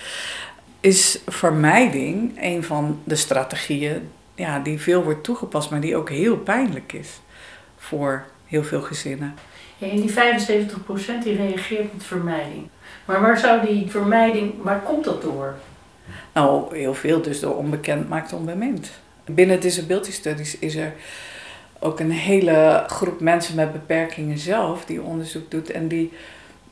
is 0.81 1.21
vermijding 1.27 2.43
een 2.43 2.65
van 2.65 3.01
de 3.05 3.17
strategieën 3.17 4.09
ja, 4.35 4.59
die 4.59 4.81
veel 4.81 5.03
wordt 5.03 5.25
toegepast, 5.25 5.71
maar 5.71 5.81
die 5.81 5.97
ook 5.97 6.11
heel 6.11 6.37
pijnlijk 6.37 6.93
is 6.93 7.21
voor 7.77 8.25
heel 8.47 8.65
veel 8.65 8.83
gezinnen. 8.83 9.35
Ja, 9.79 9.89
en 9.89 10.01
die 10.01 10.11
75% 10.11 10.15
die 11.23 11.37
reageert 11.37 11.93
met 11.93 12.05
vermijding. 12.05 12.69
Maar 13.05 13.21
waar 13.21 13.39
zou 13.39 13.67
die 13.67 13.91
vermijding, 13.91 14.55
waar 14.63 14.81
komt 14.81 15.05
dat 15.05 15.23
door? 15.23 15.55
Nou, 16.33 16.77
heel 16.77 16.95
veel 16.95 17.23
dus 17.23 17.41
door 17.41 17.57
onbekend 17.57 18.09
maakt 18.09 18.33
onbemind. 18.33 18.91
Binnen 19.35 19.61
Disability 19.61 20.13
Studies 20.13 20.59
is 20.59 20.75
er 20.75 20.93
ook 21.79 22.01
een 22.01 22.11
hele 22.11 22.85
groep 22.87 23.21
mensen 23.21 23.55
met 23.55 23.73
beperkingen 23.73 24.39
zelf 24.39 24.85
die 24.85 25.03
onderzoek 25.03 25.51
doet 25.51 25.71
en 25.71 25.89
die 25.89 26.13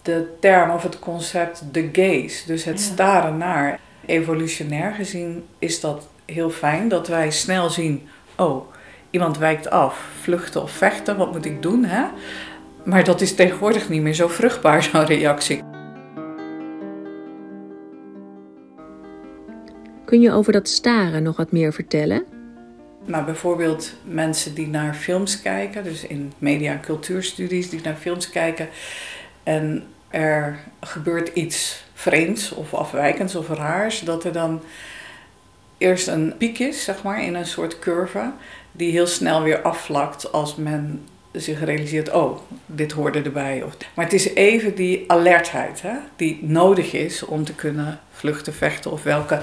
de 0.03 0.27
term 0.41 0.71
of 0.71 0.83
het 0.83 0.99
concept 0.99 1.63
de 1.73 1.89
gaze, 1.93 2.47
dus 2.47 2.65
het 2.65 2.81
staren 2.81 3.37
naar. 3.37 3.81
Evolutionair 4.07 4.93
gezien 4.93 5.45
is 5.59 5.81
dat 5.81 6.09
heel 6.25 6.51
fijn 6.51 6.89
dat 6.89 7.09
wij 7.09 7.31
snel 7.31 7.71
zien, 7.71 8.09
oh, 8.37 8.73
iemand 9.11 9.39
wijkt 9.39 9.71
af, 9.71 10.09
vluchten 10.21 10.63
of 10.63 10.71
vechten, 10.71 11.17
wat 11.17 11.33
moet 11.33 11.45
ik 11.45 11.63
doen? 11.63 11.85
Hè? 11.85 12.05
Maar 12.85 13.05
dat 13.05 13.21
is 13.21 13.35
tegenwoordig 13.35 13.89
niet 13.89 14.03
meer 14.03 14.15
zo 14.15 14.29
vruchtbaar, 14.29 14.83
zo'n 14.93 15.05
reactie. 15.05 15.63
Kun 20.05 20.21
je 20.21 20.33
over 20.33 20.53
dat 20.53 20.69
staren 20.69 21.23
nog 21.23 21.37
wat 21.37 21.53
meer 21.53 21.73
vertellen? 21.73 22.38
Nou, 23.09 23.25
bijvoorbeeld 23.25 23.93
mensen 24.05 24.55
die 24.55 24.69
naar 24.69 24.95
films 24.95 25.43
kijken, 25.43 25.85
dus 25.85 26.05
in 26.05 26.33
media- 26.39 26.73
en 26.73 26.81
cultuurstudies 26.81 27.71
die 27.71 27.81
naar 27.83 27.97
films 27.97 28.31
kijken 28.31 28.69
en 29.43 29.87
er 30.11 30.59
gebeurt 30.81 31.29
iets 31.29 31.85
vreemds 31.95 32.53
of 32.53 32.75
afwijkends 32.75 33.35
of 33.35 33.49
raars, 33.49 34.01
dat 34.01 34.25
er 34.25 34.33
dan 34.33 34.63
eerst 35.79 36.07
een 36.07 36.35
piek 36.39 36.59
is, 36.59 36.85
zeg 36.85 37.03
maar, 37.03 37.23
in 37.23 37.35
een 37.35 37.47
soort 37.47 37.79
curve, 37.79 38.33
die 38.73 38.91
heel 38.91 39.07
snel 39.07 39.43
weer 39.43 39.63
afvlakt 39.63 40.33
als 40.33 40.57
men 40.57 41.05
zich 41.33 41.65
realiseert, 41.65 42.13
oh, 42.13 42.39
dit 42.67 42.93
hoorde 42.93 43.23
erbij. 43.23 43.65
Maar 43.95 44.05
het 44.05 44.15
is 44.15 44.35
even 44.35 44.75
die 44.75 45.05
alertheid 45.07 45.83
hè, 45.83 45.95
die 46.17 46.39
nodig 46.43 46.93
is 46.93 47.25
om 47.25 47.45
te 47.45 47.55
kunnen 47.55 48.01
vluchten, 48.11 48.55
vechten 48.55 48.91
of 48.91 49.03
welke 49.03 49.41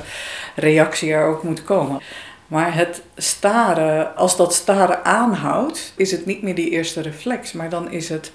reactie 0.55 1.11
er 1.13 1.25
ook 1.25 1.43
moet 1.43 1.63
komen. 1.63 2.01
Maar 2.47 2.75
het 2.75 3.01
staren, 3.17 4.15
als 4.15 4.37
dat 4.37 4.53
staren 4.53 5.05
aanhoudt, 5.05 5.93
is 5.95 6.11
het 6.11 6.25
niet 6.25 6.41
meer 6.41 6.55
die 6.55 6.69
eerste 6.69 7.01
reflex, 7.01 7.51
maar 7.51 7.69
dan 7.69 7.91
is 7.91 8.09
het, 8.09 8.31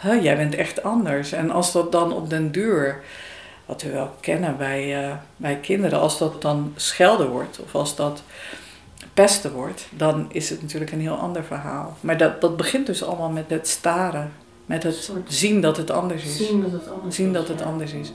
huh, 0.00 0.22
jij 0.22 0.36
bent 0.36 0.54
echt 0.54 0.82
anders. 0.82 1.32
En 1.32 1.50
als 1.50 1.72
dat 1.72 1.92
dan 1.92 2.12
op 2.12 2.30
den 2.30 2.52
duur, 2.52 3.02
wat 3.66 3.82
we 3.82 3.90
wel 3.90 4.10
kennen 4.20 4.56
bij, 4.56 5.04
uh, 5.04 5.14
bij 5.36 5.56
kinderen, 5.56 6.00
als 6.00 6.18
dat 6.18 6.42
dan 6.42 6.72
schelden 6.76 7.28
wordt 7.28 7.60
of 7.60 7.74
als 7.74 7.96
dat 7.96 8.22
pesten 9.14 9.52
wordt, 9.52 9.86
dan 9.90 10.26
is 10.28 10.50
het 10.50 10.62
natuurlijk 10.62 10.92
een 10.92 11.00
heel 11.00 11.16
ander 11.16 11.44
verhaal. 11.44 11.96
Maar 12.00 12.16
dat, 12.16 12.40
dat 12.40 12.56
begint 12.56 12.86
dus 12.86 13.04
allemaal 13.04 13.30
met 13.30 13.44
het 13.48 13.68
staren, 13.68 14.32
met 14.66 14.82
het 14.82 15.12
zien 15.26 15.60
dat 15.60 15.76
het 15.76 15.90
anders 15.90 16.24
is. 16.24 16.36
Zien 16.36 16.62
dat 16.62 16.72
het 16.72 16.88
anders 16.88 17.14
zien 17.14 17.28
is. 17.28 17.32
Dat 17.32 17.48
het 17.48 17.62
anders 17.62 17.92
is. 17.92 18.12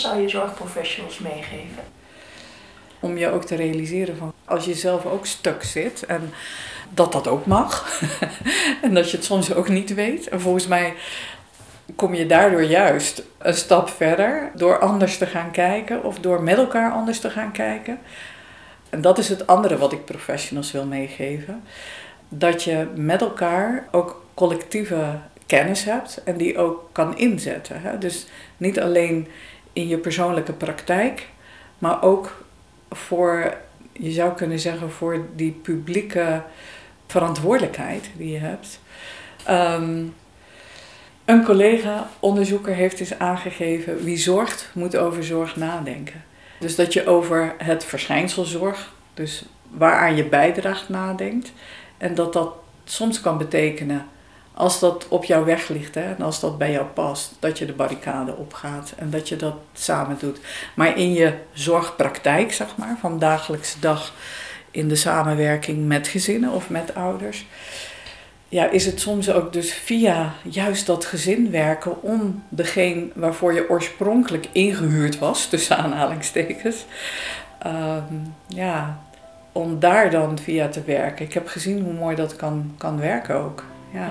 Zou 0.00 0.20
je 0.20 0.28
zorgprofessionals 0.28 1.18
meegeven? 1.18 1.82
Om 3.00 3.16
je 3.16 3.30
ook 3.30 3.44
te 3.44 3.54
realiseren 3.54 4.16
van 4.16 4.32
als 4.44 4.64
je 4.64 4.74
zelf 4.74 5.06
ook 5.06 5.26
stuk 5.26 5.62
zit 5.62 6.06
en 6.06 6.32
dat 6.90 7.12
dat 7.12 7.28
ook 7.28 7.46
mag. 7.46 8.00
en 8.82 8.94
dat 8.94 9.10
je 9.10 9.16
het 9.16 9.26
soms 9.26 9.54
ook 9.54 9.68
niet 9.68 9.94
weet. 9.94 10.28
En 10.28 10.40
volgens 10.40 10.66
mij 10.66 10.94
kom 11.96 12.14
je 12.14 12.26
daardoor 12.26 12.62
juist 12.62 13.22
een 13.38 13.54
stap 13.54 13.88
verder 13.88 14.50
door 14.54 14.78
anders 14.78 15.18
te 15.18 15.26
gaan 15.26 15.50
kijken 15.50 16.04
of 16.04 16.18
door 16.18 16.42
met 16.42 16.56
elkaar 16.56 16.92
anders 16.92 17.20
te 17.20 17.30
gaan 17.30 17.52
kijken. 17.52 17.98
En 18.90 19.00
dat 19.00 19.18
is 19.18 19.28
het 19.28 19.46
andere 19.46 19.78
wat 19.78 19.92
ik 19.92 20.04
professionals 20.04 20.72
wil 20.72 20.86
meegeven. 20.86 21.62
Dat 22.28 22.62
je 22.62 22.86
met 22.94 23.20
elkaar 23.20 23.88
ook 23.90 24.24
collectieve 24.34 25.18
kennis 25.46 25.84
hebt 25.84 26.22
en 26.24 26.36
die 26.36 26.58
ook 26.58 26.88
kan 26.92 27.18
inzetten. 27.18 28.00
Dus 28.00 28.26
niet 28.56 28.80
alleen 28.80 29.28
in 29.72 29.88
je 29.88 29.98
persoonlijke 29.98 30.52
praktijk, 30.52 31.28
maar 31.78 32.02
ook 32.02 32.44
voor, 32.90 33.54
je 33.92 34.10
zou 34.10 34.32
kunnen 34.34 34.58
zeggen, 34.58 34.90
voor 34.90 35.26
die 35.34 35.52
publieke 35.52 36.42
verantwoordelijkheid 37.06 38.10
die 38.16 38.30
je 38.30 38.38
hebt. 38.38 38.80
Um, 39.48 40.14
een 41.24 41.44
collega, 41.44 42.10
onderzoeker, 42.20 42.74
heeft 42.74 43.00
eens 43.00 43.18
aangegeven: 43.18 44.04
wie 44.04 44.16
zorgt, 44.16 44.70
moet 44.72 44.96
over 44.96 45.24
zorg 45.24 45.56
nadenken. 45.56 46.24
Dus 46.58 46.76
dat 46.76 46.92
je 46.92 47.06
over 47.06 47.54
het 47.58 47.84
verschijnsel 47.84 48.44
zorg, 48.44 48.92
dus 49.14 49.44
waaraan 49.70 50.16
je 50.16 50.24
bijdraagt, 50.24 50.88
nadenkt. 50.88 51.52
En 51.98 52.14
dat 52.14 52.32
dat 52.32 52.54
soms 52.84 53.20
kan 53.20 53.38
betekenen 53.38 54.06
als 54.60 54.80
dat 54.80 55.08
op 55.08 55.24
jouw 55.24 55.44
weg 55.44 55.68
ligt 55.68 55.94
hè, 55.94 56.14
en 56.14 56.22
als 56.22 56.40
dat 56.40 56.58
bij 56.58 56.70
jou 56.70 56.86
past, 56.86 57.36
dat 57.38 57.58
je 57.58 57.66
de 57.66 57.72
barricade 57.72 58.36
opgaat 58.36 58.92
en 58.96 59.10
dat 59.10 59.28
je 59.28 59.36
dat 59.36 59.54
samen 59.72 60.16
doet. 60.18 60.40
Maar 60.74 60.98
in 60.98 61.12
je 61.12 61.34
zorgpraktijk, 61.52 62.52
zeg 62.52 62.76
maar, 62.76 62.96
van 63.00 63.18
dagelijkse 63.18 63.80
dag 63.80 64.12
in 64.70 64.88
de 64.88 64.96
samenwerking 64.96 65.86
met 65.86 66.08
gezinnen 66.08 66.50
of 66.50 66.70
met 66.70 66.94
ouders, 66.94 67.46
ja, 68.48 68.70
is 68.70 68.86
het 68.86 69.00
soms 69.00 69.30
ook 69.30 69.52
dus 69.52 69.72
via 69.72 70.34
juist 70.42 70.86
dat 70.86 71.04
gezin 71.04 71.50
werken 71.50 72.02
om 72.02 72.44
degene 72.48 73.08
waarvoor 73.14 73.54
je 73.54 73.70
oorspronkelijk 73.70 74.48
ingehuurd 74.52 75.18
was, 75.18 75.46
tussen 75.46 75.76
aanhalingstekens, 75.76 76.84
um, 77.66 78.34
ja, 78.46 79.00
om 79.52 79.78
daar 79.78 80.10
dan 80.10 80.38
via 80.38 80.68
te 80.68 80.82
werken. 80.82 81.24
Ik 81.24 81.34
heb 81.34 81.48
gezien 81.48 81.82
hoe 81.82 81.92
mooi 81.92 82.16
dat 82.16 82.36
kan, 82.36 82.74
kan 82.78 83.00
werken 83.00 83.34
ook. 83.34 83.64
Ja. 83.92 84.10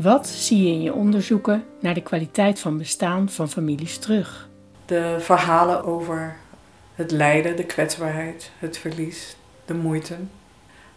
Wat 0.00 0.26
zie 0.26 0.62
je 0.62 0.70
in 0.70 0.82
je 0.82 0.94
onderzoeken 0.94 1.64
naar 1.80 1.94
de 1.94 2.02
kwaliteit 2.02 2.60
van 2.60 2.78
bestaan 2.78 3.28
van 3.28 3.48
families 3.48 3.98
terug? 3.98 4.48
De 4.86 5.16
verhalen 5.18 5.84
over 5.84 6.36
het 6.94 7.10
lijden, 7.10 7.56
de 7.56 7.64
kwetsbaarheid, 7.64 8.50
het 8.58 8.78
verlies, 8.78 9.36
de 9.64 9.74
moeite. 9.74 10.16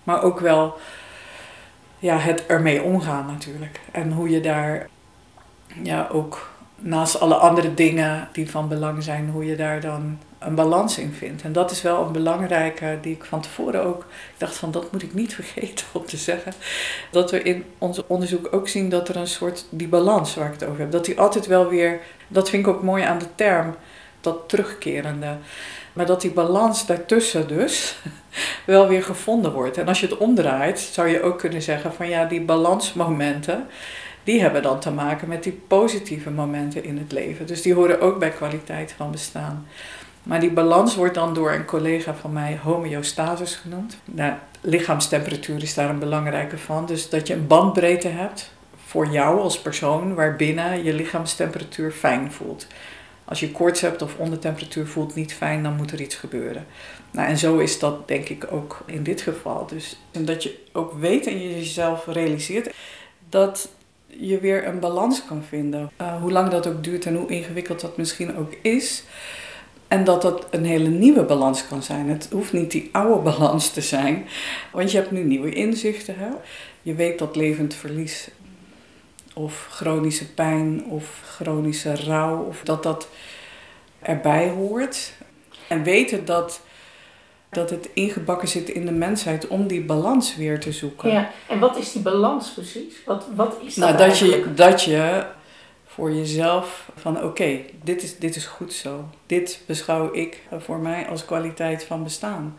Maar 0.03 0.23
ook 0.23 0.39
wel 0.39 0.77
ja, 1.99 2.17
het 2.17 2.45
ermee 2.45 2.83
omgaan 2.83 3.25
natuurlijk. 3.25 3.79
En 3.91 4.12
hoe 4.12 4.29
je 4.29 4.39
daar 4.39 4.89
ja, 5.83 6.07
ook 6.12 6.49
naast 6.79 7.19
alle 7.19 7.35
andere 7.35 7.73
dingen 7.73 8.29
die 8.31 8.49
van 8.49 8.67
belang 8.67 9.03
zijn, 9.03 9.29
hoe 9.29 9.45
je 9.45 9.55
daar 9.55 9.81
dan 9.81 10.19
een 10.39 10.55
balans 10.55 10.97
in 10.97 11.13
vindt. 11.13 11.41
En 11.41 11.51
dat 11.51 11.71
is 11.71 11.81
wel 11.81 12.05
een 12.05 12.11
belangrijke 12.11 12.97
die 13.01 13.13
ik 13.13 13.23
van 13.23 13.41
tevoren 13.41 13.83
ook 13.85 14.05
dacht 14.37 14.55
van 14.55 14.71
dat 14.71 14.91
moet 14.91 15.03
ik 15.03 15.13
niet 15.13 15.33
vergeten 15.41 15.85
om 15.91 16.05
te 16.05 16.17
zeggen. 16.17 16.53
Dat 17.11 17.31
we 17.31 17.41
in 17.41 17.65
ons 17.77 18.07
onderzoek 18.07 18.47
ook 18.51 18.67
zien 18.67 18.89
dat 18.89 19.09
er 19.09 19.15
een 19.15 19.27
soort 19.27 19.65
die 19.69 19.87
balans 19.87 20.35
waar 20.35 20.45
ik 20.45 20.59
het 20.59 20.69
over 20.69 20.79
heb, 20.79 20.91
dat 20.91 21.05
die 21.05 21.19
altijd 21.19 21.47
wel 21.47 21.67
weer, 21.67 21.99
dat 22.27 22.49
vind 22.49 22.67
ik 22.67 22.73
ook 22.73 22.83
mooi 22.83 23.03
aan 23.03 23.19
de 23.19 23.35
term, 23.35 23.75
dat 24.21 24.49
terugkerende. 24.49 25.37
Maar 25.93 26.05
dat 26.05 26.21
die 26.21 26.31
balans 26.31 26.85
daartussen 26.85 27.47
dus 27.47 27.97
wel 28.65 28.87
weer 28.87 29.03
gevonden 29.03 29.51
wordt. 29.51 29.77
En 29.77 29.87
als 29.87 29.99
je 29.99 30.07
het 30.07 30.17
omdraait, 30.17 30.79
zou 30.79 31.07
je 31.07 31.21
ook 31.21 31.39
kunnen 31.39 31.61
zeggen 31.61 31.93
van 31.93 32.09
ja, 32.09 32.25
die 32.25 32.41
balansmomenten, 32.41 33.67
die 34.23 34.41
hebben 34.41 34.62
dan 34.62 34.79
te 34.79 34.91
maken 34.91 35.27
met 35.27 35.43
die 35.43 35.62
positieve 35.67 36.29
momenten 36.29 36.84
in 36.84 36.97
het 36.97 37.12
leven. 37.12 37.47
Dus 37.47 37.62
die 37.62 37.73
horen 37.73 38.01
ook 38.01 38.19
bij 38.19 38.29
kwaliteit 38.29 38.93
van 38.97 39.12
bestaan. 39.12 39.67
Maar 40.23 40.39
die 40.39 40.51
balans 40.51 40.95
wordt 40.95 41.13
dan 41.13 41.34
door 41.34 41.51
een 41.51 41.65
collega 41.65 42.15
van 42.15 42.34
mij 42.34 42.60
homeostasis 42.63 43.55
genoemd. 43.55 43.97
Nou, 44.05 44.34
lichaamstemperatuur 44.62 45.62
is 45.62 45.73
daar 45.73 45.89
een 45.89 45.99
belangrijke 45.99 46.58
van. 46.58 46.86
Dus 46.86 47.10
dat 47.10 47.27
je 47.27 47.34
een 47.34 47.47
bandbreedte 47.47 48.08
hebt 48.08 48.51
voor 48.86 49.08
jou 49.08 49.39
als 49.39 49.62
persoon 49.62 50.15
waarbinnen 50.15 50.84
je 50.84 50.93
lichaamstemperatuur 50.93 51.91
fijn 51.91 52.32
voelt. 52.32 52.67
Als 53.25 53.39
je 53.39 53.51
koorts 53.51 53.82
hebt 53.82 54.01
of 54.01 54.15
ondertemperatuur 54.17 54.88
voelt 54.88 55.15
niet 55.15 55.34
fijn, 55.34 55.63
dan 55.63 55.75
moet 55.75 55.91
er 55.91 56.01
iets 56.01 56.15
gebeuren. 56.15 56.65
Nou, 57.12 57.27
en 57.27 57.38
zo 57.38 57.58
is 57.58 57.79
dat 57.79 58.08
denk 58.08 58.29
ik 58.29 58.47
ook 58.51 58.84
in 58.86 59.03
dit 59.03 59.21
geval. 59.21 59.67
Dus 59.67 59.99
en 60.12 60.25
dat 60.25 60.43
je 60.43 60.65
ook 60.73 60.93
weet 60.93 61.27
en 61.27 61.41
je 61.41 61.55
jezelf 61.55 62.05
realiseert 62.05 62.73
dat 63.29 63.69
je 64.17 64.39
weer 64.39 64.67
een 64.67 64.79
balans 64.79 65.25
kan 65.25 65.43
vinden. 65.43 65.91
Uh, 66.01 66.21
hoe 66.21 66.31
lang 66.31 66.49
dat 66.49 66.67
ook 66.67 66.83
duurt 66.83 67.05
en 67.05 67.15
hoe 67.15 67.29
ingewikkeld 67.29 67.81
dat 67.81 67.97
misschien 67.97 68.37
ook 68.37 68.53
is. 68.61 69.03
En 69.87 70.03
dat 70.03 70.21
dat 70.21 70.47
een 70.51 70.65
hele 70.65 70.89
nieuwe 70.89 71.23
balans 71.23 71.67
kan 71.67 71.83
zijn. 71.83 72.09
Het 72.09 72.27
hoeft 72.31 72.53
niet 72.53 72.71
die 72.71 72.89
oude 72.91 73.21
balans 73.31 73.69
te 73.69 73.81
zijn. 73.81 74.25
Want 74.71 74.91
je 74.91 74.97
hebt 74.97 75.11
nu 75.11 75.23
nieuwe 75.23 75.53
inzichten. 75.53 76.15
Hè? 76.17 76.29
Je 76.81 76.93
weet 76.95 77.19
dat 77.19 77.35
levend 77.35 77.73
verlies 77.73 78.29
of 79.33 79.67
chronische 79.69 80.33
pijn 80.33 80.85
of 80.85 81.21
chronische 81.23 81.95
rouw, 81.95 82.43
of 82.43 82.61
dat 82.63 82.83
dat 82.83 83.07
erbij 83.99 84.49
hoort. 84.49 85.13
En 85.67 85.83
weten 85.83 86.25
dat, 86.25 86.61
dat 87.49 87.69
het 87.69 87.89
ingebakken 87.93 88.47
zit 88.47 88.69
in 88.69 88.85
de 88.85 88.91
mensheid 88.91 89.47
om 89.47 89.67
die 89.67 89.81
balans 89.81 90.35
weer 90.35 90.59
te 90.59 90.71
zoeken. 90.71 91.12
Ja, 91.12 91.31
en 91.47 91.59
wat 91.59 91.77
is 91.77 91.91
die 91.91 92.01
balans 92.01 92.49
precies? 92.49 93.03
Wat, 93.05 93.25
wat 93.35 93.57
is 93.63 93.75
dat 93.75 93.97
nou, 93.97 94.07
dat 94.07 94.17
je, 94.17 94.53
dat 94.53 94.83
je 94.83 95.25
voor 95.85 96.12
jezelf 96.12 96.89
van 96.95 97.23
oké, 97.23 97.59
dit, 97.83 98.03
is, 98.03 98.17
dit 98.17 98.35
is 98.35 98.45
goed 98.45 98.73
zo. 98.73 99.09
Dit 99.25 99.62
beschouw 99.65 100.13
ik 100.13 100.41
voor 100.57 100.79
mij 100.79 101.07
als 101.07 101.25
kwaliteit 101.25 101.83
van 101.83 102.03
bestaan. 102.03 102.57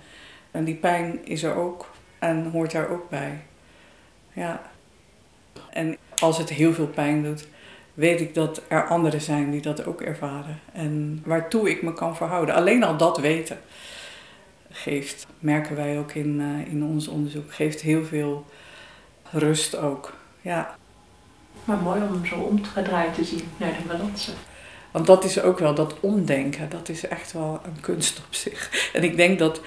En 0.51 0.65
die 0.65 0.75
pijn 0.75 1.27
is 1.27 1.43
er 1.43 1.55
ook 1.55 1.91
en 2.19 2.51
hoort 2.51 2.73
daar 2.73 2.91
ook 2.91 3.09
bij. 3.09 3.43
Ja. 4.33 4.63
En 5.71 5.97
als 6.19 6.39
het 6.39 6.49
heel 6.49 6.73
veel 6.73 6.87
pijn 6.87 7.23
doet, 7.23 7.47
weet 7.95 8.21
ik 8.21 8.35
dat 8.35 8.63
er 8.69 8.89
anderen 8.89 9.21
zijn 9.21 9.51
die 9.51 9.63
dat 9.63 9.87
ook 9.87 10.01
ervaren. 10.01 10.61
En 10.73 11.23
waartoe 11.25 11.71
ik 11.71 11.83
me 11.83 11.93
kan 11.93 12.17
verhouden. 12.17 12.55
Alleen 12.55 12.85
al 12.85 12.97
dat 12.97 13.19
weten 13.19 13.59
geeft, 14.71 15.27
merken 15.39 15.77
wij 15.77 15.99
ook 15.99 16.13
in, 16.13 16.41
uh, 16.41 16.73
in 16.73 16.85
ons 16.85 17.09
onderzoek, 17.09 17.55
geeft 17.55 17.81
heel 17.81 18.05
veel 18.05 18.47
rust 19.31 19.77
ook. 19.77 20.15
Ja. 20.41 20.77
Maar 21.65 21.77
mooi 21.77 22.03
om 22.03 22.13
hem 22.13 22.27
zo 22.27 22.35
omgedraaid 22.35 23.15
te 23.15 23.25
zien 23.25 23.49
naar 23.57 23.77
de 23.83 23.89
balansen. 23.89 24.35
Want 24.91 25.07
dat 25.07 25.25
is 25.25 25.41
ook 25.41 25.59
wel 25.59 25.75
dat 25.75 26.01
omdenken, 26.01 26.69
dat 26.69 26.89
is 26.89 27.09
echt 27.09 27.33
wel 27.33 27.61
een 27.65 27.81
kunst 27.81 28.19
op 28.19 28.35
zich. 28.35 28.91
En 28.93 29.03
ik 29.03 29.17
denk 29.17 29.39
dat 29.39 29.61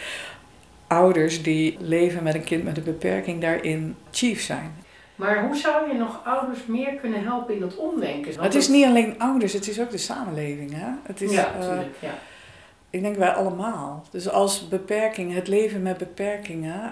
ouders 0.87 1.43
die 1.43 1.77
leven 1.79 2.23
met 2.23 2.35
een 2.35 2.43
kind 2.43 2.63
met 2.63 2.77
een 2.77 2.83
beperking 2.83 3.41
daarin 3.41 3.95
chief 4.11 4.41
zijn. 4.41 4.73
Maar 5.15 5.45
hoe 5.45 5.55
zou 5.55 5.87
je 5.87 5.97
nog 5.97 6.21
ouders 6.25 6.65
meer 6.65 6.93
kunnen 6.93 7.23
helpen 7.23 7.53
in 7.53 7.59
dat 7.59 7.75
omdenken? 7.75 8.31
Want 8.31 8.53
het 8.53 8.55
is 8.55 8.67
niet 8.67 8.85
alleen 8.85 9.19
ouders, 9.19 9.53
het 9.53 9.67
is 9.67 9.79
ook 9.79 9.91
de 9.91 9.97
samenleving. 9.97 10.71
Hè? 10.73 10.87
Het 11.03 11.21
is, 11.21 11.31
ja, 11.31 11.53
eh, 11.53 11.59
natuurlijk. 11.59 11.95
ja. 11.99 12.13
Ik 12.93 13.01
denk 13.01 13.17
wij 13.17 13.29
allemaal. 13.29 14.05
Dus 14.11 14.29
als 14.29 14.67
beperking, 14.67 15.33
het 15.33 15.47
leven 15.47 15.81
met 15.81 15.97
beperkingen. 15.97 16.91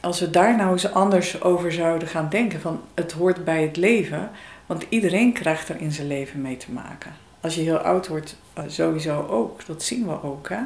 Als 0.00 0.20
we 0.20 0.30
daar 0.30 0.56
nou 0.56 0.72
eens 0.72 0.92
anders 0.92 1.42
over 1.42 1.72
zouden 1.72 2.08
gaan 2.08 2.28
denken, 2.28 2.60
van 2.60 2.80
het 2.94 3.12
hoort 3.12 3.44
bij 3.44 3.62
het 3.62 3.76
leven. 3.76 4.30
Want 4.66 4.86
iedereen 4.88 5.32
krijgt 5.32 5.68
er 5.68 5.80
in 5.80 5.92
zijn 5.92 6.06
leven 6.06 6.42
mee 6.42 6.56
te 6.56 6.72
maken. 6.72 7.12
Als 7.40 7.54
je 7.54 7.60
heel 7.60 7.78
oud 7.78 8.08
wordt, 8.08 8.36
eh, 8.52 8.64
sowieso 8.66 9.26
ook. 9.26 9.66
Dat 9.66 9.82
zien 9.82 10.06
we 10.06 10.22
ook. 10.22 10.48
Hè? 10.48 10.60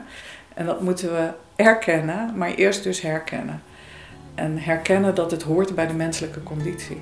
En 0.55 0.67
dat 0.67 0.81
moeten 0.81 1.13
we 1.13 1.31
erkennen, 1.57 2.37
maar 2.37 2.55
eerst 2.55 2.83
dus 2.83 3.01
herkennen. 3.01 3.63
En 4.35 4.59
herkennen 4.59 5.15
dat 5.15 5.31
het 5.31 5.43
hoort 5.43 5.75
bij 5.75 5.87
de 5.87 5.95
menselijke 5.95 6.43
conditie. 6.43 7.01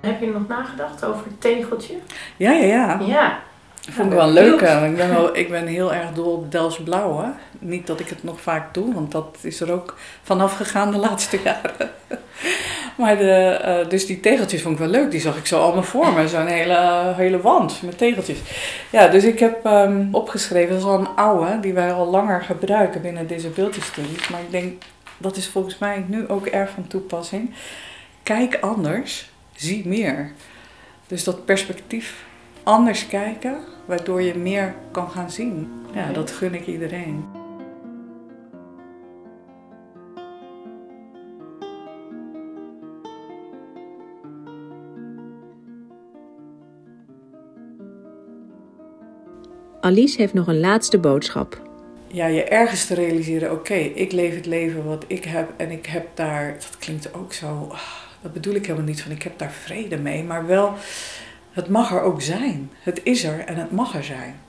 Heb 0.00 0.20
je 0.20 0.26
nog 0.26 0.48
nagedacht 0.48 1.04
over 1.04 1.24
het 1.24 1.40
tegeltje? 1.40 1.94
Ja, 2.36 2.52
ja, 2.52 2.64
ja. 2.64 3.00
Ja. 3.00 3.38
Dat 3.84 3.94
vond 3.94 4.12
ik 4.12 4.18
wel 4.18 4.32
ben 4.32 4.42
leuk. 4.42 4.60
Ik 4.60 4.96
ben, 4.96 5.08
wel, 5.08 5.36
ik 5.36 5.50
ben 5.50 5.66
heel 5.66 5.94
erg 5.94 6.12
dol 6.12 6.32
op 6.32 6.52
Delfts 6.52 6.82
Blauw. 6.82 7.18
Hè. 7.18 7.28
Niet 7.58 7.86
dat 7.86 8.00
ik 8.00 8.08
het 8.08 8.24
nog 8.24 8.40
vaak 8.40 8.74
doe, 8.74 8.94
want 8.94 9.12
dat 9.12 9.36
is 9.40 9.60
er 9.60 9.72
ook 9.72 9.96
vanaf 10.22 10.56
gegaan 10.56 10.90
de 10.90 10.96
laatste 10.98 11.38
jaren. 11.44 11.90
Maar 12.96 13.16
de, 13.16 13.32
eh, 13.32 13.88
dus 13.88 14.06
die 14.06 14.20
tegeltjes 14.20 14.62
vond 14.62 14.74
ik 14.74 14.80
wel 14.80 14.90
leuk. 14.90 15.10
Die 15.10 15.20
zag 15.20 15.36
ik 15.36 15.46
zo 15.46 15.60
allemaal 15.60 15.82
voor 15.82 16.12
me. 16.12 16.28
Zo'n 16.28 16.46
hele, 16.46 17.12
hele 17.16 17.40
wand 17.40 17.82
met 17.82 17.98
tegeltjes. 17.98 18.38
Ja, 18.90 19.08
dus 19.08 19.24
ik 19.24 19.38
heb 19.38 19.64
ehm, 19.64 20.06
opgeschreven, 20.12 20.70
dat 20.70 20.78
is 20.78 20.84
al 20.84 20.98
een 20.98 21.16
oude, 21.16 21.60
die 21.60 21.72
wij 21.72 21.92
al 21.92 22.06
langer 22.06 22.42
gebruiken 22.42 23.02
binnen 23.02 23.26
disability 23.26 23.80
studies. 23.80 24.28
Maar 24.28 24.40
ik 24.40 24.50
denk, 24.50 24.82
dat 25.18 25.36
is 25.36 25.48
volgens 25.48 25.78
mij 25.78 26.04
nu 26.06 26.28
ook 26.28 26.46
erg 26.46 26.70
van 26.70 26.86
toepassing. 26.86 27.54
Kijk 28.22 28.58
anders, 28.60 29.30
zie 29.58 29.86
meer. 29.86 30.32
Dus 31.06 31.24
dat 31.24 31.44
perspectief 31.44 32.26
anders 32.62 33.06
kijken, 33.06 33.58
waardoor 33.84 34.22
je 34.22 34.34
meer 34.34 34.74
kan 34.90 35.10
gaan 35.10 35.30
zien. 35.30 35.68
Ja, 35.94 36.12
dat 36.12 36.30
gun 36.30 36.54
ik 36.54 36.66
iedereen. 36.66 37.24
Alice 49.80 50.16
heeft 50.20 50.34
nog 50.34 50.46
een 50.46 50.60
laatste 50.60 50.98
boodschap. 50.98 51.62
Ja, 52.06 52.26
je 52.26 52.44
ergens 52.44 52.86
te 52.86 52.94
realiseren, 52.94 53.52
oké, 53.52 53.74
ik 53.74 54.12
leef 54.12 54.34
het 54.34 54.46
leven 54.46 54.84
wat 54.84 55.04
ik 55.06 55.24
heb 55.24 55.52
en 55.56 55.70
ik 55.70 55.86
heb 55.86 56.06
daar, 56.14 56.52
dat 56.52 56.76
klinkt 56.78 57.14
ook 57.14 57.32
zo, 57.32 57.68
ah, 57.70 58.07
dat 58.28 58.42
bedoel 58.42 58.58
ik 58.58 58.66
helemaal 58.66 58.88
niet 58.88 59.02
van 59.02 59.12
ik 59.12 59.22
heb 59.22 59.38
daar 59.38 59.50
vrede 59.50 59.98
mee, 59.98 60.24
maar 60.24 60.46
wel, 60.46 60.74
het 61.52 61.68
mag 61.68 61.92
er 61.92 62.00
ook 62.00 62.22
zijn. 62.22 62.70
Het 62.82 63.00
is 63.02 63.24
er 63.24 63.40
en 63.44 63.56
het 63.56 63.70
mag 63.70 63.94
er 63.94 64.04
zijn. 64.04 64.40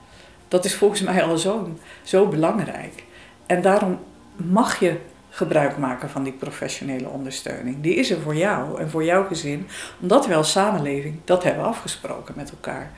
Dat 0.47 0.65
is 0.65 0.75
volgens 0.75 1.01
mij 1.01 1.23
al 1.23 1.37
zo, 1.37 1.77
zo 2.03 2.27
belangrijk. 2.27 3.03
En 3.45 3.61
daarom 3.61 3.99
mag 4.35 4.79
je 4.79 4.97
gebruik 5.29 5.77
maken 5.77 6.09
van 6.09 6.23
die 6.23 6.33
professionele 6.33 7.09
ondersteuning. 7.09 7.81
Die 7.81 7.95
is 7.95 8.11
er 8.11 8.21
voor 8.21 8.35
jou 8.35 8.79
en 8.79 8.89
voor 8.89 9.03
jouw 9.03 9.27
gezin, 9.27 9.67
omdat 9.99 10.27
we 10.27 10.35
als 10.35 10.51
samenleving 10.51 11.19
dat 11.23 11.43
hebben 11.43 11.65
afgesproken 11.65 12.33
met 12.37 12.51
elkaar. 12.51 12.91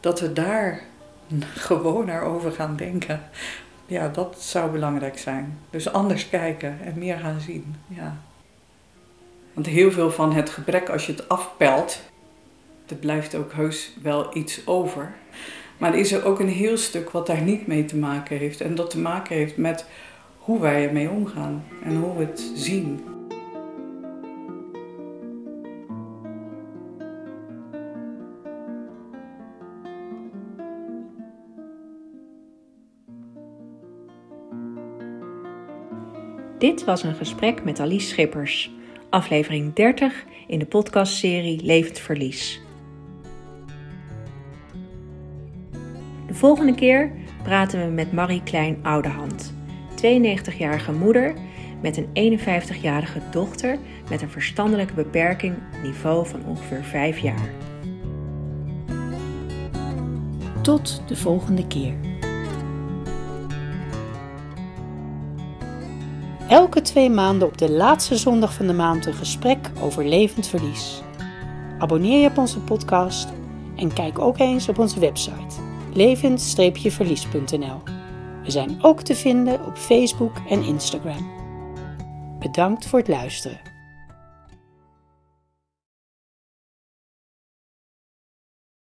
Dat 0.00 0.20
we 0.20 0.32
daar 0.32 0.80
gewoon 1.68 2.06
naar 2.06 2.22
over 2.22 2.52
gaan 2.52 2.76
denken. 2.76 3.22
Ja, 3.86 4.08
dat 4.08 4.42
zou 4.42 4.70
belangrijk 4.70 5.18
zijn. 5.18 5.58
Dus 5.70 5.92
anders 5.92 6.28
kijken 6.28 6.78
en 6.84 6.98
meer 6.98 7.18
gaan 7.18 7.40
zien. 7.40 7.76
Ja. 7.88 8.16
Want 9.56 9.68
heel 9.68 9.92
veel 9.92 10.10
van 10.10 10.32
het 10.32 10.50
gebrek, 10.50 10.88
als 10.88 11.06
je 11.06 11.12
het 11.12 11.28
afpelt, 11.28 12.00
er 12.88 12.96
blijft 12.96 13.34
ook 13.34 13.52
heus 13.52 13.96
wel 14.02 14.36
iets 14.36 14.66
over. 14.66 15.14
Maar 15.78 15.92
er 15.92 15.98
is 15.98 16.12
er 16.12 16.24
ook 16.24 16.40
een 16.40 16.48
heel 16.48 16.76
stuk 16.76 17.10
wat 17.10 17.26
daar 17.26 17.42
niet 17.42 17.66
mee 17.66 17.84
te 17.84 17.96
maken 17.96 18.36
heeft. 18.36 18.60
En 18.60 18.74
dat 18.74 18.90
te 18.90 18.98
maken 18.98 19.36
heeft 19.36 19.56
met 19.56 19.86
hoe 20.38 20.60
wij 20.60 20.86
ermee 20.86 21.10
omgaan 21.10 21.64
en 21.84 21.96
hoe 21.96 22.16
we 22.16 22.24
het 22.24 22.50
zien. 22.54 23.04
Dit 36.58 36.84
was 36.84 37.02
een 37.02 37.14
gesprek 37.14 37.64
met 37.64 37.80
Alice 37.80 38.08
Schippers, 38.08 38.70
aflevering 39.10 39.74
30 39.74 40.24
in 40.46 40.58
de 40.58 40.66
podcastserie 40.66 41.64
Levend 41.64 41.98
Verlies. 41.98 42.60
De 46.26 46.34
volgende 46.34 46.74
keer 46.74 47.12
praten 47.42 47.84
we 47.84 47.92
met 47.92 48.12
Marie 48.12 48.42
Klein 48.42 48.78
Oudehand, 48.82 49.54
92-jarige 49.94 50.92
moeder 50.92 51.34
met 51.82 51.96
een 51.96 52.38
51-jarige 52.38 53.20
dochter 53.30 53.78
met 54.08 54.22
een 54.22 54.30
verstandelijke 54.30 54.94
beperking 54.94 55.54
niveau 55.82 56.26
van 56.26 56.44
ongeveer 56.46 56.82
5 56.84 57.18
jaar. 57.18 57.50
Tot 60.62 61.02
de 61.06 61.16
volgende 61.16 61.66
keer. 61.66 62.05
Elke 66.48 66.82
twee 66.82 67.10
maanden 67.10 67.48
op 67.48 67.58
de 67.58 67.70
laatste 67.70 68.16
zondag 68.16 68.54
van 68.54 68.66
de 68.66 68.72
maand 68.72 69.06
een 69.06 69.14
gesprek 69.14 69.70
over 69.80 70.04
levend 70.04 70.46
verlies. 70.46 71.02
Abonneer 71.78 72.20
je 72.20 72.28
op 72.28 72.38
onze 72.38 72.60
podcast 72.60 73.28
en 73.76 73.92
kijk 73.92 74.18
ook 74.18 74.38
eens 74.38 74.68
op 74.68 74.78
onze 74.78 75.00
website 75.00 75.54
levend-verlies.nl. 75.92 77.82
We 78.42 78.50
zijn 78.50 78.78
ook 78.82 79.02
te 79.02 79.14
vinden 79.14 79.66
op 79.66 79.76
Facebook 79.76 80.36
en 80.48 80.62
Instagram. 80.62 81.30
Bedankt 82.38 82.86
voor 82.86 82.98
het 82.98 83.08
luisteren. 83.08 83.65